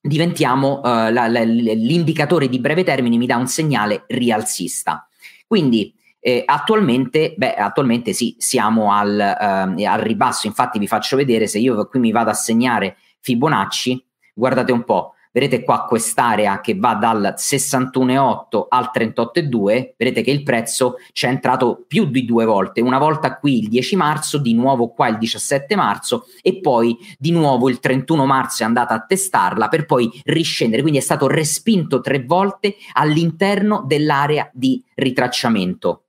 diventiamo 0.01 0.81
uh, 0.81 1.11
la, 1.11 1.29
la, 1.29 1.43
l'indicatore 1.43 2.49
di 2.49 2.59
breve 2.59 2.85
termine 2.85 3.17
mi 3.17 3.27
dà 3.27 3.37
un 3.37 3.47
segnale 3.47 4.05
rialzista. 4.09 5.09
Quindi 5.47 5.95
eh, 6.27 6.43
attualmente, 6.45 7.35
beh, 7.37 7.55
attualmente 7.55 8.13
sì, 8.13 8.35
siamo 8.37 8.93
al, 8.93 9.17
eh, 9.17 9.87
al, 9.87 10.01
ribasso, 10.01 10.49
infatti 10.49 10.81
vi 10.81 10.89
faccio 10.89 11.15
vedere 11.15 11.47
se 11.47 11.61
io 11.61 11.87
qui 11.87 12.01
mi 12.01 12.11
vado 12.11 12.31
a 12.31 12.35
segnare 12.35 12.97
Fibonacci, 13.21 14.05
guardate 14.35 14.73
un 14.73 14.83
po', 14.83 15.13
vedete 15.31 15.63
qua 15.63 15.85
quest'area 15.85 16.61
che 16.61 16.75
va 16.77 16.95
dal 16.95 17.35
61,8 17.37 18.67
al 18.69 18.91
38,2, 18.93 19.93
vedete 19.97 20.23
che 20.23 20.33
il 20.33 20.43
prezzo 20.43 20.97
c'è 21.13 21.29
entrato 21.29 21.85
più 21.87 22.07
di 22.07 22.25
due 22.25 22.45
volte, 22.45 22.81
una 22.81 22.99
volta 22.99 23.39
qui 23.39 23.59
il 23.59 23.69
10 23.69 23.95
marzo, 23.95 24.39
di 24.39 24.53
nuovo 24.53 24.89
qua 24.89 25.07
il 25.07 25.19
17 25.19 25.77
marzo 25.77 26.25
e 26.43 26.59
poi 26.59 26.99
di 27.17 27.31
nuovo 27.31 27.69
il 27.69 27.79
31 27.79 28.27
marzo 28.27 28.65
è 28.65 28.67
andata 28.67 28.95
a 28.95 29.05
testarla 29.07 29.69
per 29.69 29.87
poi 29.87 30.11
riscendere, 30.25 30.83
quindi 30.83 30.99
è 30.99 31.03
stato 31.03 31.29
respinto 31.29 32.01
tre 32.01 32.25
volte 32.25 32.75
all'interno 32.95 33.85
dell'area 33.87 34.51
di 34.53 34.83
ritracciamento 34.97 36.01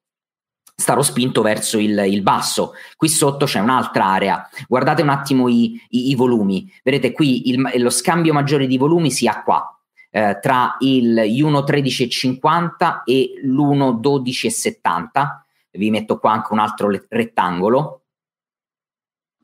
starò 0.79 1.01
spinto 1.01 1.41
verso 1.41 1.79
il, 1.79 1.97
il, 2.07 2.21
basso. 2.21 2.73
Qui 2.95 3.09
sotto 3.09 3.45
c'è 3.45 3.59
un'altra 3.59 4.05
area. 4.05 4.47
Guardate 4.67 5.01
un 5.01 5.09
attimo 5.09 5.47
i, 5.47 5.81
i, 5.89 6.09
i 6.11 6.15
volumi. 6.15 6.71
Vedete 6.83 7.11
qui 7.11 7.49
il, 7.49 7.81
lo 7.81 7.89
scambio 7.89 8.31
maggiore 8.31 8.67
di 8.67 8.77
volumi 8.77 9.09
si 9.09 9.27
ha 9.27 9.41
qua. 9.41 9.75
Eh, 10.11 10.37
tra 10.39 10.77
il 10.79 11.15
1.13,50 11.15 13.01
e 13.05 13.33
l'1.12,70 13.43 15.09
vi 15.71 15.89
metto 15.89 16.19
qua 16.19 16.31
anche 16.31 16.53
un 16.53 16.59
altro 16.59 16.89
rettangolo 17.09 18.03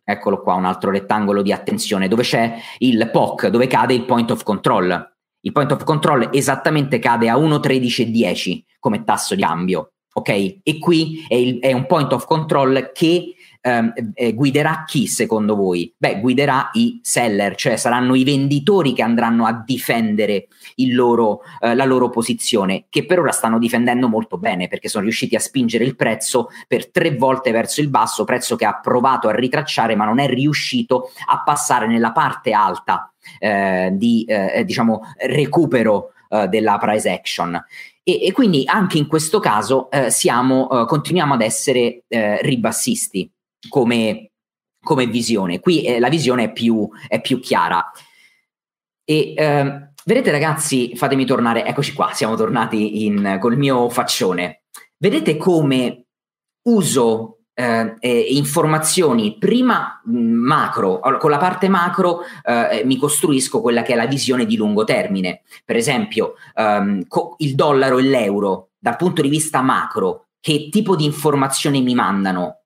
eccolo 0.06 0.42
qua 0.42 0.54
un 0.54 0.66
altro 0.66 0.90
rettangolo 0.90 1.42
di 1.42 1.52
attenzione 1.52 2.08
dove 2.08 2.24
c'è 2.24 2.56
il 2.80 3.10
POC 3.12 3.48
dove 3.48 3.68
cade 3.68 3.94
il 3.94 4.06
point 4.06 4.32
of 4.32 4.42
control 4.44 5.16
il 5.42 5.52
point 5.52 5.72
of 5.74 5.84
control 5.84 6.30
esattamente 6.32 6.98
cade 6.98 7.30
a 7.30 7.36
1.1310 7.36 8.64
come 8.80 9.04
tasso 9.04 9.36
di 9.36 9.42
cambio 9.42 9.93
ok? 10.14 10.30
E 10.64 10.80
qui 10.80 11.26
è, 11.28 11.36
il, 11.36 11.60
è 11.60 11.72
un 11.72 11.86
point 11.86 12.12
of 12.14 12.26
control 12.26 12.92
che 12.94 13.36
ehm, 13.62 13.94
eh, 14.14 14.34
guiderà 14.34 14.84
chi 14.86 15.08
secondo 15.08 15.56
voi? 15.56 15.94
Beh, 15.98 16.20
guiderà 16.20 16.70
i 16.74 17.00
seller, 17.02 17.56
cioè 17.56 17.78
saranno 17.78 18.14
i 18.16 18.24
venditori 18.24 18.94
che 18.94 19.02
andranno 19.02 19.46
a 19.46 19.64
difendere 19.66 20.48
loro, 20.92 21.42
eh, 21.60 21.74
la 21.74 21.86
loro 21.86 22.10
posizione, 22.10 22.86
che 22.90 23.06
per 23.06 23.20
ora 23.20 23.32
stanno 23.32 23.58
difendendo 23.58 24.08
molto 24.08 24.38
bene 24.38 24.68
perché 24.68 24.88
sono 24.88 25.04
riusciti 25.04 25.36
a 25.36 25.40
spingere 25.40 25.84
il 25.84 25.96
prezzo 25.96 26.50
per 26.68 26.92
tre 26.92 27.16
volte 27.16 27.52
verso 27.52 27.82
il 27.82 27.90
basso, 27.90 28.24
prezzo 28.24 28.56
che 28.56 28.66
ha 28.66 28.80
provato 28.80 29.28
a 29.28 29.36
ritracciare 29.36 29.96
ma 29.96 30.06
non 30.06 30.20
è 30.20 30.28
riuscito 30.28 31.12
a 31.28 31.42
passare 31.44 31.88
nella 31.88 32.12
parte 32.12 32.52
alta 32.52 33.12
eh, 33.40 33.90
di 33.94 34.26
eh, 34.28 34.64
diciamo 34.66 35.02
recupero 35.26 36.12
eh, 36.30 36.48
della 36.48 36.78
price 36.78 37.10
action. 37.10 37.64
E, 38.04 38.26
e, 38.26 38.32
quindi 38.34 38.64
anche 38.66 38.98
in 38.98 39.08
questo 39.08 39.40
caso 39.40 39.90
eh, 39.90 40.10
siamo, 40.10 40.70
eh, 40.70 40.86
continuiamo 40.86 41.36
ad 41.36 41.42
essere 41.42 42.04
eh, 42.08 42.42
ribassisti 42.42 43.32
come, 43.70 44.32
come, 44.84 45.08
visione. 45.08 45.60
Qui 45.60 45.84
eh, 45.84 46.00
la 46.00 46.10
visione 46.10 46.46
è 46.46 46.52
più, 46.52 46.88
è 47.08 47.22
più 47.22 47.40
chiara. 47.40 47.92
E 49.06 49.34
ehm, 49.36 49.94
vedete 50.06 50.32
ragazzi, 50.32 50.96
fatemi 50.96 51.26
tornare, 51.26 51.66
eccoci 51.66 51.94
qua, 51.94 52.12
siamo 52.14 52.36
tornati 52.36 53.06
in, 53.06 53.38
col 53.40 53.58
mio 53.58 53.90
faccione. 53.90 54.64
Vedete 54.98 55.38
come 55.38 56.06
uso 56.64 57.43
eh, 57.56 57.96
eh, 58.00 58.20
informazioni 58.30 59.38
prima 59.38 60.02
mh, 60.04 60.18
macro, 60.18 61.00
allora, 61.02 61.20
con 61.20 61.30
la 61.30 61.38
parte 61.38 61.70
macro 61.70 62.22
eh, 62.44 62.82
mi 62.86 62.98
costruisco 62.98 63.62
quella 63.62 63.84
che 63.84 63.94
è 63.94 63.96
la 63.96 64.08
visione 64.08 64.46
di 64.46 64.56
lungo 64.56 64.84
termine. 64.84 65.42
Per 65.64 65.76
esempio, 65.76 66.34
ehm, 66.56 67.08
co- 67.08 67.36
il 67.40 67.56
dollaro 67.56 68.00
e 68.00 68.04
l'euro, 68.04 68.70
dal 68.80 68.96
punto 68.96 69.22
di 69.22 69.30
vista 69.30 69.62
macro, 69.62 70.26
che 70.40 70.70
tipo 70.70 70.96
di 70.96 71.06
informazioni 71.06 71.82
mi 71.82 71.94
mandano? 71.94 72.58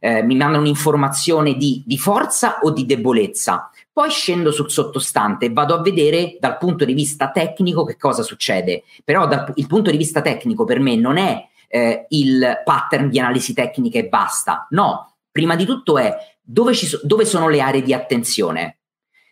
Eh, 0.00 0.22
mi 0.22 0.36
mandano 0.36 0.62
un'informazione 0.62 1.54
di, 1.54 1.82
di 1.84 1.98
forza 1.98 2.58
o 2.60 2.70
di 2.70 2.86
debolezza? 2.86 3.70
Poi 3.90 4.10
scendo 4.10 4.52
sul 4.52 4.70
sottostante 4.70 5.46
e 5.46 5.52
vado 5.52 5.74
a 5.74 5.80
vedere 5.80 6.36
dal 6.38 6.56
punto 6.56 6.84
di 6.84 6.92
vista 6.92 7.30
tecnico 7.32 7.82
che 7.84 7.96
cosa 7.96 8.22
succede. 8.22 8.84
Però 9.02 9.26
dal 9.26 9.52
il 9.56 9.66
punto 9.66 9.90
di 9.90 9.96
vista 9.96 10.20
tecnico 10.20 10.64
per 10.64 10.78
me 10.78 10.94
non 10.94 11.16
è 11.16 11.48
eh, 11.68 12.06
il 12.08 12.62
pattern 12.64 13.08
di 13.08 13.18
analisi 13.20 13.52
tecnica 13.52 13.98
e 13.98 14.08
basta. 14.08 14.66
No, 14.70 15.16
prima 15.30 15.54
di 15.54 15.64
tutto 15.64 15.98
è 15.98 16.16
dove, 16.42 16.74
so- 16.74 17.00
dove 17.02 17.24
sono 17.24 17.48
le 17.48 17.60
aree 17.60 17.82
di 17.82 17.94
attenzione. 17.94 18.78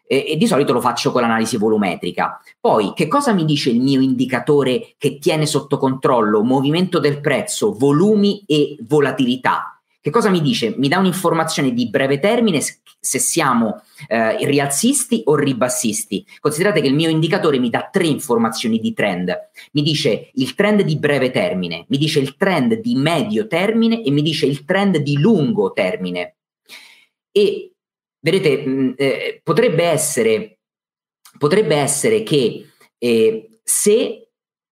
E, 0.08 0.24
e, 0.28 0.36
di 0.36 0.46
solito 0.46 0.72
lo 0.72 0.80
faccio 0.80 1.10
con 1.10 1.22
l'analisi 1.22 1.56
volumetrica. 1.56 2.40
Poi, 2.60 2.92
che 2.94 3.08
cosa 3.08 3.32
mi 3.32 3.44
dice 3.44 3.70
il 3.70 3.80
mio 3.80 4.00
indicatore 4.00 4.94
che 4.98 5.18
tiene 5.18 5.46
sotto 5.46 5.78
controllo 5.78 6.44
movimento 6.44 7.00
del 7.00 7.20
prezzo, 7.20 7.72
volumi 7.72 8.44
e 8.46 8.76
volatilità? 8.82 9.75
Che 10.06 10.12
cosa 10.12 10.30
mi 10.30 10.40
dice? 10.40 10.72
Mi 10.76 10.86
dà 10.86 11.00
un'informazione 11.00 11.72
di 11.72 11.90
breve 11.90 12.20
termine 12.20 12.60
se 12.60 13.18
siamo 13.18 13.82
eh, 14.06 14.36
rialzisti 14.46 15.22
o 15.24 15.34
ribassisti. 15.34 16.24
Considerate 16.38 16.80
che 16.80 16.86
il 16.86 16.94
mio 16.94 17.08
indicatore 17.08 17.58
mi 17.58 17.70
dà 17.70 17.88
tre 17.90 18.06
informazioni 18.06 18.78
di 18.78 18.92
trend. 18.92 19.36
Mi 19.72 19.82
dice 19.82 20.30
il 20.32 20.54
trend 20.54 20.82
di 20.82 20.96
breve 20.96 21.32
termine, 21.32 21.86
mi 21.88 21.98
dice 21.98 22.20
il 22.20 22.36
trend 22.36 22.74
di 22.74 22.94
medio 22.94 23.48
termine 23.48 24.04
e 24.04 24.12
mi 24.12 24.22
dice 24.22 24.46
il 24.46 24.64
trend 24.64 24.98
di 24.98 25.18
lungo 25.18 25.72
termine. 25.72 26.36
E 27.32 27.72
vedete, 28.20 28.64
mh, 28.64 28.70
mm, 28.70 28.92
eh, 28.98 29.40
potrebbe, 29.42 29.86
essere, 29.86 30.58
potrebbe 31.36 31.74
essere 31.74 32.22
che 32.22 32.64
eh, 32.96 33.58
se 33.60 34.28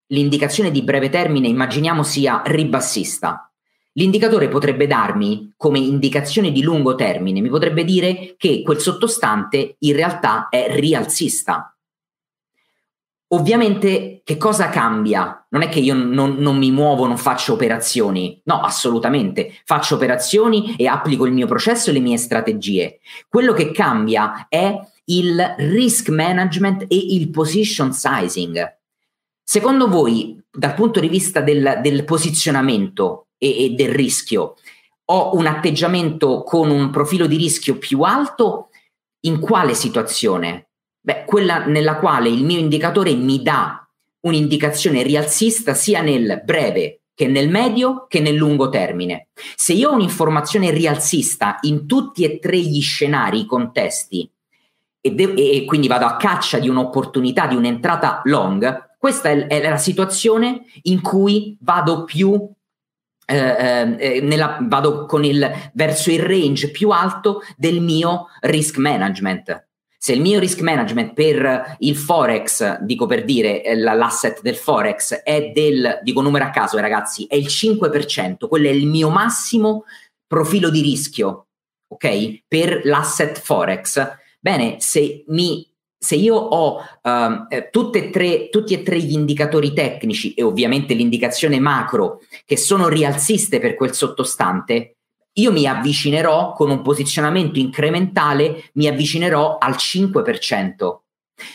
l'indicazione 0.06 0.70
di 0.70 0.82
breve 0.84 1.08
termine 1.08 1.48
immaginiamo 1.48 2.04
sia 2.04 2.40
ribassista, 2.44 3.48
L'indicatore 3.96 4.48
potrebbe 4.48 4.86
darmi 4.86 5.52
come 5.56 5.78
indicazione 5.78 6.50
di 6.50 6.62
lungo 6.62 6.94
termine, 6.94 7.40
mi 7.40 7.48
potrebbe 7.48 7.84
dire 7.84 8.34
che 8.36 8.62
quel 8.62 8.80
sottostante 8.80 9.76
in 9.78 9.94
realtà 9.94 10.48
è 10.48 10.66
rialzista. 10.78 11.74
Ovviamente 13.28 14.20
che 14.24 14.36
cosa 14.36 14.68
cambia? 14.68 15.46
Non 15.50 15.62
è 15.62 15.68
che 15.68 15.80
io 15.80 15.94
non, 15.94 16.36
non, 16.38 16.56
mi 16.56 16.70
muovo, 16.70 17.06
non 17.06 17.16
faccio 17.16 17.52
operazioni, 17.52 18.40
no, 18.44 18.60
assolutamente, 18.60 19.52
faccio 19.64 19.94
operazioni 19.94 20.74
e 20.76 20.86
applico 20.86 21.24
il 21.26 21.32
mio 21.32 21.46
processo 21.46 21.90
e 21.90 21.92
le 21.92 22.00
mie 22.00 22.16
strategie. 22.16 22.98
Quello 23.28 23.52
che 23.52 23.70
cambia 23.70 24.46
è 24.48 24.76
il 25.06 25.54
risk 25.58 26.08
management 26.08 26.82
e 26.82 26.96
il 26.96 27.30
position 27.30 27.92
sizing. 27.92 28.76
Secondo 29.42 29.88
voi, 29.88 30.40
dal 30.50 30.74
punto 30.74 31.00
di 31.00 31.08
vista 31.08 31.40
del, 31.40 31.80
del 31.82 32.04
posizionamento, 32.04 33.23
e, 33.44 33.64
e 33.64 33.70
del 33.70 33.90
rischio. 33.90 34.54
Ho 35.06 35.36
un 35.36 35.46
atteggiamento 35.46 36.42
con 36.42 36.70
un 36.70 36.90
profilo 36.90 37.26
di 37.26 37.36
rischio 37.36 37.76
più 37.76 38.00
alto 38.00 38.70
in 39.20 39.38
quale 39.38 39.74
situazione? 39.74 40.68
Beh, 41.00 41.24
quella 41.26 41.66
nella 41.66 41.98
quale 41.98 42.30
il 42.30 42.44
mio 42.44 42.58
indicatore 42.58 43.14
mi 43.14 43.42
dà 43.42 43.86
un'indicazione 44.20 45.02
rialzista 45.02 45.74
sia 45.74 46.00
nel 46.00 46.40
breve 46.42 47.00
che 47.14 47.28
nel 47.28 47.50
medio 47.50 48.06
che 48.08 48.20
nel 48.20 48.34
lungo 48.34 48.70
termine. 48.70 49.28
Se 49.54 49.74
io 49.74 49.90
ho 49.90 49.94
un'informazione 49.94 50.70
rialzista 50.70 51.58
in 51.62 51.86
tutti 51.86 52.24
e 52.24 52.38
tre 52.38 52.58
gli 52.58 52.80
scenari, 52.80 53.40
i 53.40 53.46
contesti, 53.46 54.28
e, 55.00 55.10
de- 55.12 55.34
e 55.34 55.64
quindi 55.66 55.86
vado 55.86 56.06
a 56.06 56.16
caccia 56.16 56.58
di 56.58 56.68
un'opportunità, 56.68 57.46
di 57.46 57.54
un'entrata 57.54 58.22
long, 58.24 58.96
questa 58.98 59.28
è, 59.28 59.46
è 59.46 59.68
la 59.68 59.76
situazione 59.76 60.62
in 60.84 61.02
cui 61.02 61.56
vado 61.60 62.04
più 62.04 62.50
eh, 63.26 63.36
eh, 63.36 63.96
eh, 63.98 64.20
nella, 64.20 64.58
vado 64.60 65.06
con 65.06 65.24
il, 65.24 65.50
verso 65.72 66.10
il 66.10 66.20
range 66.20 66.70
più 66.70 66.90
alto 66.90 67.42
del 67.56 67.80
mio 67.80 68.28
risk 68.40 68.76
management. 68.76 69.66
Se 69.96 70.12
il 70.12 70.20
mio 70.20 70.38
risk 70.38 70.60
management 70.60 71.14
per 71.14 71.76
il 71.78 71.96
Forex, 71.96 72.80
dico 72.80 73.06
per 73.06 73.24
dire 73.24 73.62
eh, 73.62 73.74
l'asset 73.74 74.42
del 74.42 74.56
Forex, 74.56 75.22
è 75.22 75.52
del, 75.54 76.00
dico 76.02 76.20
numero 76.20 76.44
a 76.44 76.50
caso 76.50 76.78
ragazzi, 76.78 77.24
è 77.24 77.36
il 77.36 77.46
5%, 77.46 78.46
quello 78.46 78.68
è 78.68 78.72
il 78.72 78.86
mio 78.86 79.08
massimo 79.08 79.84
profilo 80.26 80.68
di 80.68 80.82
rischio, 80.82 81.46
ok? 81.88 82.42
Per 82.46 82.82
l'asset 82.84 83.40
Forex. 83.40 84.06
Bene, 84.38 84.76
se 84.80 85.24
mi 85.28 85.66
se 86.04 86.16
io 86.16 86.34
ho 86.34 86.82
um, 87.02 87.46
eh, 87.48 87.70
e 87.70 88.10
tre, 88.10 88.50
tutti 88.50 88.74
e 88.74 88.82
tre 88.82 88.98
gli 88.98 89.14
indicatori 89.14 89.72
tecnici 89.72 90.34
e 90.34 90.42
ovviamente 90.42 90.92
l'indicazione 90.92 91.58
macro 91.58 92.20
che 92.44 92.58
sono 92.58 92.88
rialziste 92.88 93.58
per 93.58 93.74
quel 93.74 93.94
sottostante, 93.94 94.96
io 95.32 95.50
mi 95.50 95.66
avvicinerò 95.66 96.52
con 96.52 96.68
un 96.68 96.82
posizionamento 96.82 97.58
incrementale, 97.58 98.64
mi 98.74 98.86
avvicinerò 98.86 99.56
al 99.56 99.76
5%. 99.76 100.98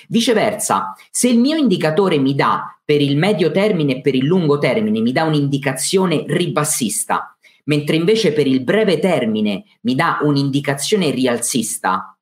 Viceversa, 0.08 0.96
se 1.12 1.28
il 1.28 1.38
mio 1.38 1.56
indicatore 1.56 2.18
mi 2.18 2.34
dà 2.34 2.76
per 2.84 3.02
il 3.02 3.18
medio 3.18 3.52
termine 3.52 3.98
e 3.98 4.02
per 4.02 4.16
il 4.16 4.26
lungo 4.26 4.58
termine, 4.58 5.00
mi 5.00 5.12
dà 5.12 5.26
un'indicazione 5.26 6.24
ribassista, 6.28 7.38
mentre 7.66 7.98
invece 7.98 8.34
per 8.34 8.48
il 8.48 8.64
breve 8.64 8.98
termine 8.98 9.64
mi 9.82 9.94
dà 9.94 10.18
un'indicazione 10.24 11.12
rialzista, 11.12 12.19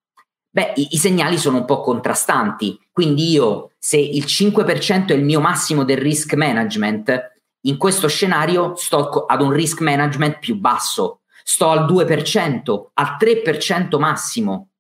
beh, 0.58 0.74
i, 0.78 0.88
i 0.92 0.98
segnali 0.98 1.38
sono 1.38 1.58
un 1.58 1.66
po' 1.66 1.82
contrastanti. 1.82 2.80
Quindi 2.92 3.30
io, 3.30 3.74
se 3.78 3.98
il 3.98 4.24
5% 4.24 5.10
è 5.10 5.14
il 5.14 5.24
mio 5.24 5.40
massimo 5.40 5.84
del 5.84 5.98
risk 5.98 6.34
management, 6.34 7.36
in 7.68 7.78
questo 7.78 8.08
scenario 8.08 8.74
sto 8.76 9.26
ad 9.26 9.42
un 9.42 9.52
risk 9.52 9.82
management 9.82 10.40
più 10.40 10.56
basso 10.56 11.22
sto 11.44 11.70
al 11.70 11.86
2%, 11.86 12.88
al 12.94 13.18
3% 13.20 14.00
massimo. 14.00 14.72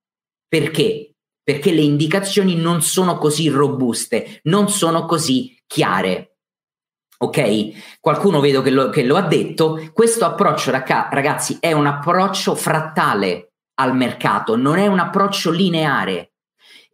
Perché? 0.47 1.13
Perché 1.43 1.71
le 1.71 1.81
indicazioni 1.81 2.55
non 2.55 2.81
sono 2.81 3.17
così 3.17 3.47
robuste, 3.47 4.41
non 4.43 4.69
sono 4.69 5.05
così 5.05 5.57
chiare. 5.65 6.37
Ok? 7.19 7.99
Qualcuno 8.01 8.39
vedo 8.39 8.61
che 8.61 8.71
lo, 8.71 8.89
che 8.89 9.03
lo 9.03 9.15
ha 9.15 9.21
detto. 9.21 9.89
Questo 9.93 10.25
approccio, 10.25 10.71
ragazzi, 10.71 11.57
è 11.59 11.71
un 11.71 11.85
approccio 11.85 12.53
frattale 12.53 13.46
al 13.79 13.95
mercato, 13.95 14.55
non 14.55 14.77
è 14.77 14.87
un 14.87 14.99
approccio 14.99 15.51
lineare. 15.51 16.31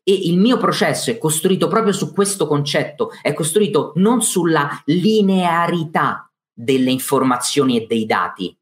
E 0.04 0.14
il 0.14 0.38
mio 0.38 0.58
processo 0.58 1.12
è 1.12 1.18
costruito 1.18 1.68
proprio 1.68 1.94
su 1.94 2.14
questo 2.14 2.46
concetto, 2.46 3.12
è 3.22 3.34
costruito 3.34 3.94
non 3.96 4.22
sulla 4.22 4.82
linearità 4.86 6.30
delle 6.52 6.92
informazioni 6.92 7.78
e 7.78 7.86
dei 7.88 8.06
dati, 8.06 8.56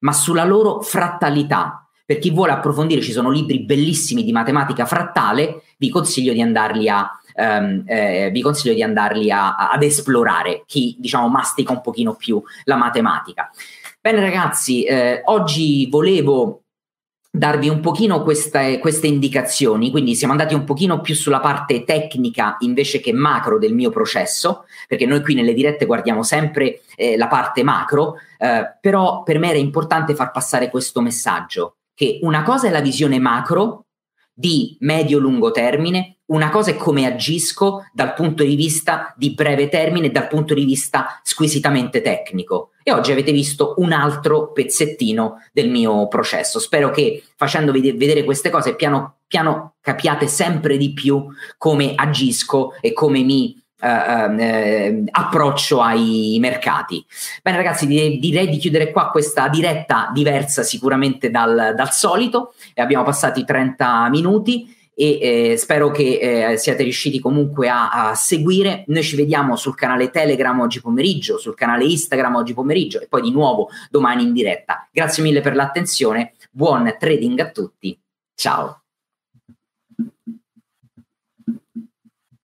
ma 0.00 0.12
sulla 0.12 0.44
loro 0.44 0.82
frattalità. 0.82 1.88
Per 2.04 2.18
chi 2.18 2.30
vuole 2.30 2.52
approfondire, 2.52 3.00
ci 3.00 3.12
sono 3.12 3.30
libri 3.30 3.64
bellissimi 3.64 4.22
di 4.22 4.32
matematica 4.32 4.84
frattale, 4.84 5.62
vi 5.78 5.88
consiglio 5.88 6.32
di 6.32 6.42
andarli 6.42 6.88
a, 6.88 7.10
Um, 7.32 7.84
eh, 7.86 8.28
vi 8.32 8.42
consiglio 8.42 8.74
di 8.74 8.82
andarli 8.82 9.30
a, 9.30 9.54
a, 9.54 9.70
ad 9.70 9.82
esplorare, 9.84 10.64
chi 10.66 10.96
diciamo 10.98 11.28
mastica 11.28 11.72
un 11.72 11.80
pochino 11.80 12.14
più 12.14 12.42
la 12.64 12.76
matematica. 12.76 13.50
Bene 14.00 14.20
ragazzi, 14.20 14.82
eh, 14.82 15.22
oggi 15.26 15.88
volevo 15.88 16.59
darvi 17.30 17.68
un 17.68 17.80
pochino 17.80 18.22
queste, 18.22 18.80
queste, 18.80 19.06
indicazioni, 19.06 19.90
quindi 19.90 20.16
siamo 20.16 20.32
andati 20.32 20.54
un 20.54 20.64
pochino 20.64 21.00
più 21.00 21.14
sulla 21.14 21.38
parte 21.38 21.84
tecnica 21.84 22.56
invece 22.60 23.00
che 23.00 23.12
macro 23.12 23.58
del 23.58 23.72
mio 23.72 23.90
processo, 23.90 24.64
perché 24.88 25.06
noi 25.06 25.22
qui 25.22 25.34
nelle 25.34 25.54
dirette 25.54 25.86
guardiamo 25.86 26.24
sempre 26.24 26.82
eh, 26.96 27.16
la 27.16 27.28
parte 27.28 27.62
macro, 27.62 28.16
eh, 28.36 28.76
però 28.80 29.22
per 29.22 29.38
me 29.38 29.50
era 29.50 29.58
importante 29.58 30.14
far 30.14 30.32
passare 30.32 30.70
questo 30.70 31.00
messaggio, 31.00 31.76
che 31.94 32.18
una 32.22 32.42
cosa 32.42 32.66
è 32.66 32.70
la 32.70 32.80
visione 32.80 33.20
macro 33.20 33.84
di 34.32 34.76
medio-lungo 34.80 35.50
termine, 35.50 36.16
una 36.30 36.48
cosa 36.48 36.70
è 36.70 36.76
come 36.76 37.06
agisco 37.06 37.84
dal 37.92 38.14
punto 38.14 38.42
di 38.42 38.56
vista 38.56 39.12
di 39.16 39.34
breve 39.34 39.68
termine, 39.68 40.10
dal 40.10 40.28
punto 40.28 40.54
di 40.54 40.64
vista 40.64 41.20
squisitamente 41.22 42.00
tecnico. 42.00 42.70
E 42.90 42.92
oggi 42.92 43.12
avete 43.12 43.30
visto 43.30 43.74
un 43.76 43.92
altro 43.92 44.50
pezzettino 44.50 45.44
del 45.52 45.68
mio 45.68 46.08
processo. 46.08 46.58
Spero 46.58 46.90
che 46.90 47.22
facendovi 47.36 47.92
vedere 47.92 48.24
queste 48.24 48.50
cose 48.50 48.74
piano 48.74 49.18
piano 49.28 49.74
capiate 49.80 50.26
sempre 50.26 50.76
di 50.76 50.92
più 50.92 51.24
come 51.56 51.92
agisco 51.94 52.74
e 52.80 52.92
come 52.92 53.22
mi 53.22 53.58
Uh, 53.82 53.86
uh, 53.86 55.04
approccio 55.10 55.80
ai 55.80 56.36
mercati. 56.38 57.02
Bene, 57.42 57.56
ragazzi, 57.56 57.86
direi, 57.86 58.18
direi, 58.18 58.50
di 58.50 58.58
chiudere 58.58 58.90
qua 58.90 59.08
questa 59.08 59.48
diretta 59.48 60.10
diversa 60.12 60.62
sicuramente 60.62 61.30
dal, 61.30 61.72
dal 61.74 61.90
solito. 61.90 62.52
E 62.74 62.82
abbiamo 62.82 63.04
passati 63.04 63.42
30 63.42 64.10
minuti 64.10 64.76
e 65.00 65.52
eh, 65.52 65.56
spero 65.56 65.90
che 65.90 66.50
eh, 66.52 66.56
siate 66.58 66.82
riusciti 66.82 67.20
comunque 67.20 67.70
a, 67.70 67.88
a, 68.10 68.14
seguire. 68.14 68.84
Noi 68.88 69.02
ci 69.02 69.16
vediamo 69.16 69.56
sul 69.56 69.74
canale 69.74 70.10
Telegram 70.10 70.60
oggi 70.60 70.82
pomeriggio, 70.82 71.38
sul 71.38 71.54
canale 71.54 71.84
Instagram 71.84 72.34
oggi 72.34 72.52
pomeriggio 72.52 73.00
e 73.00 73.06
poi 73.08 73.22
di 73.22 73.30
nuovo 73.30 73.70
domani 73.88 74.24
in 74.24 74.34
diretta. 74.34 74.86
Grazie 74.92 75.22
mille 75.22 75.40
per 75.40 75.54
l'attenzione, 75.54 76.34
buon 76.50 76.94
trading 76.98 77.40
a 77.40 77.50
tutti, 77.50 77.98
ciao. 78.34 78.79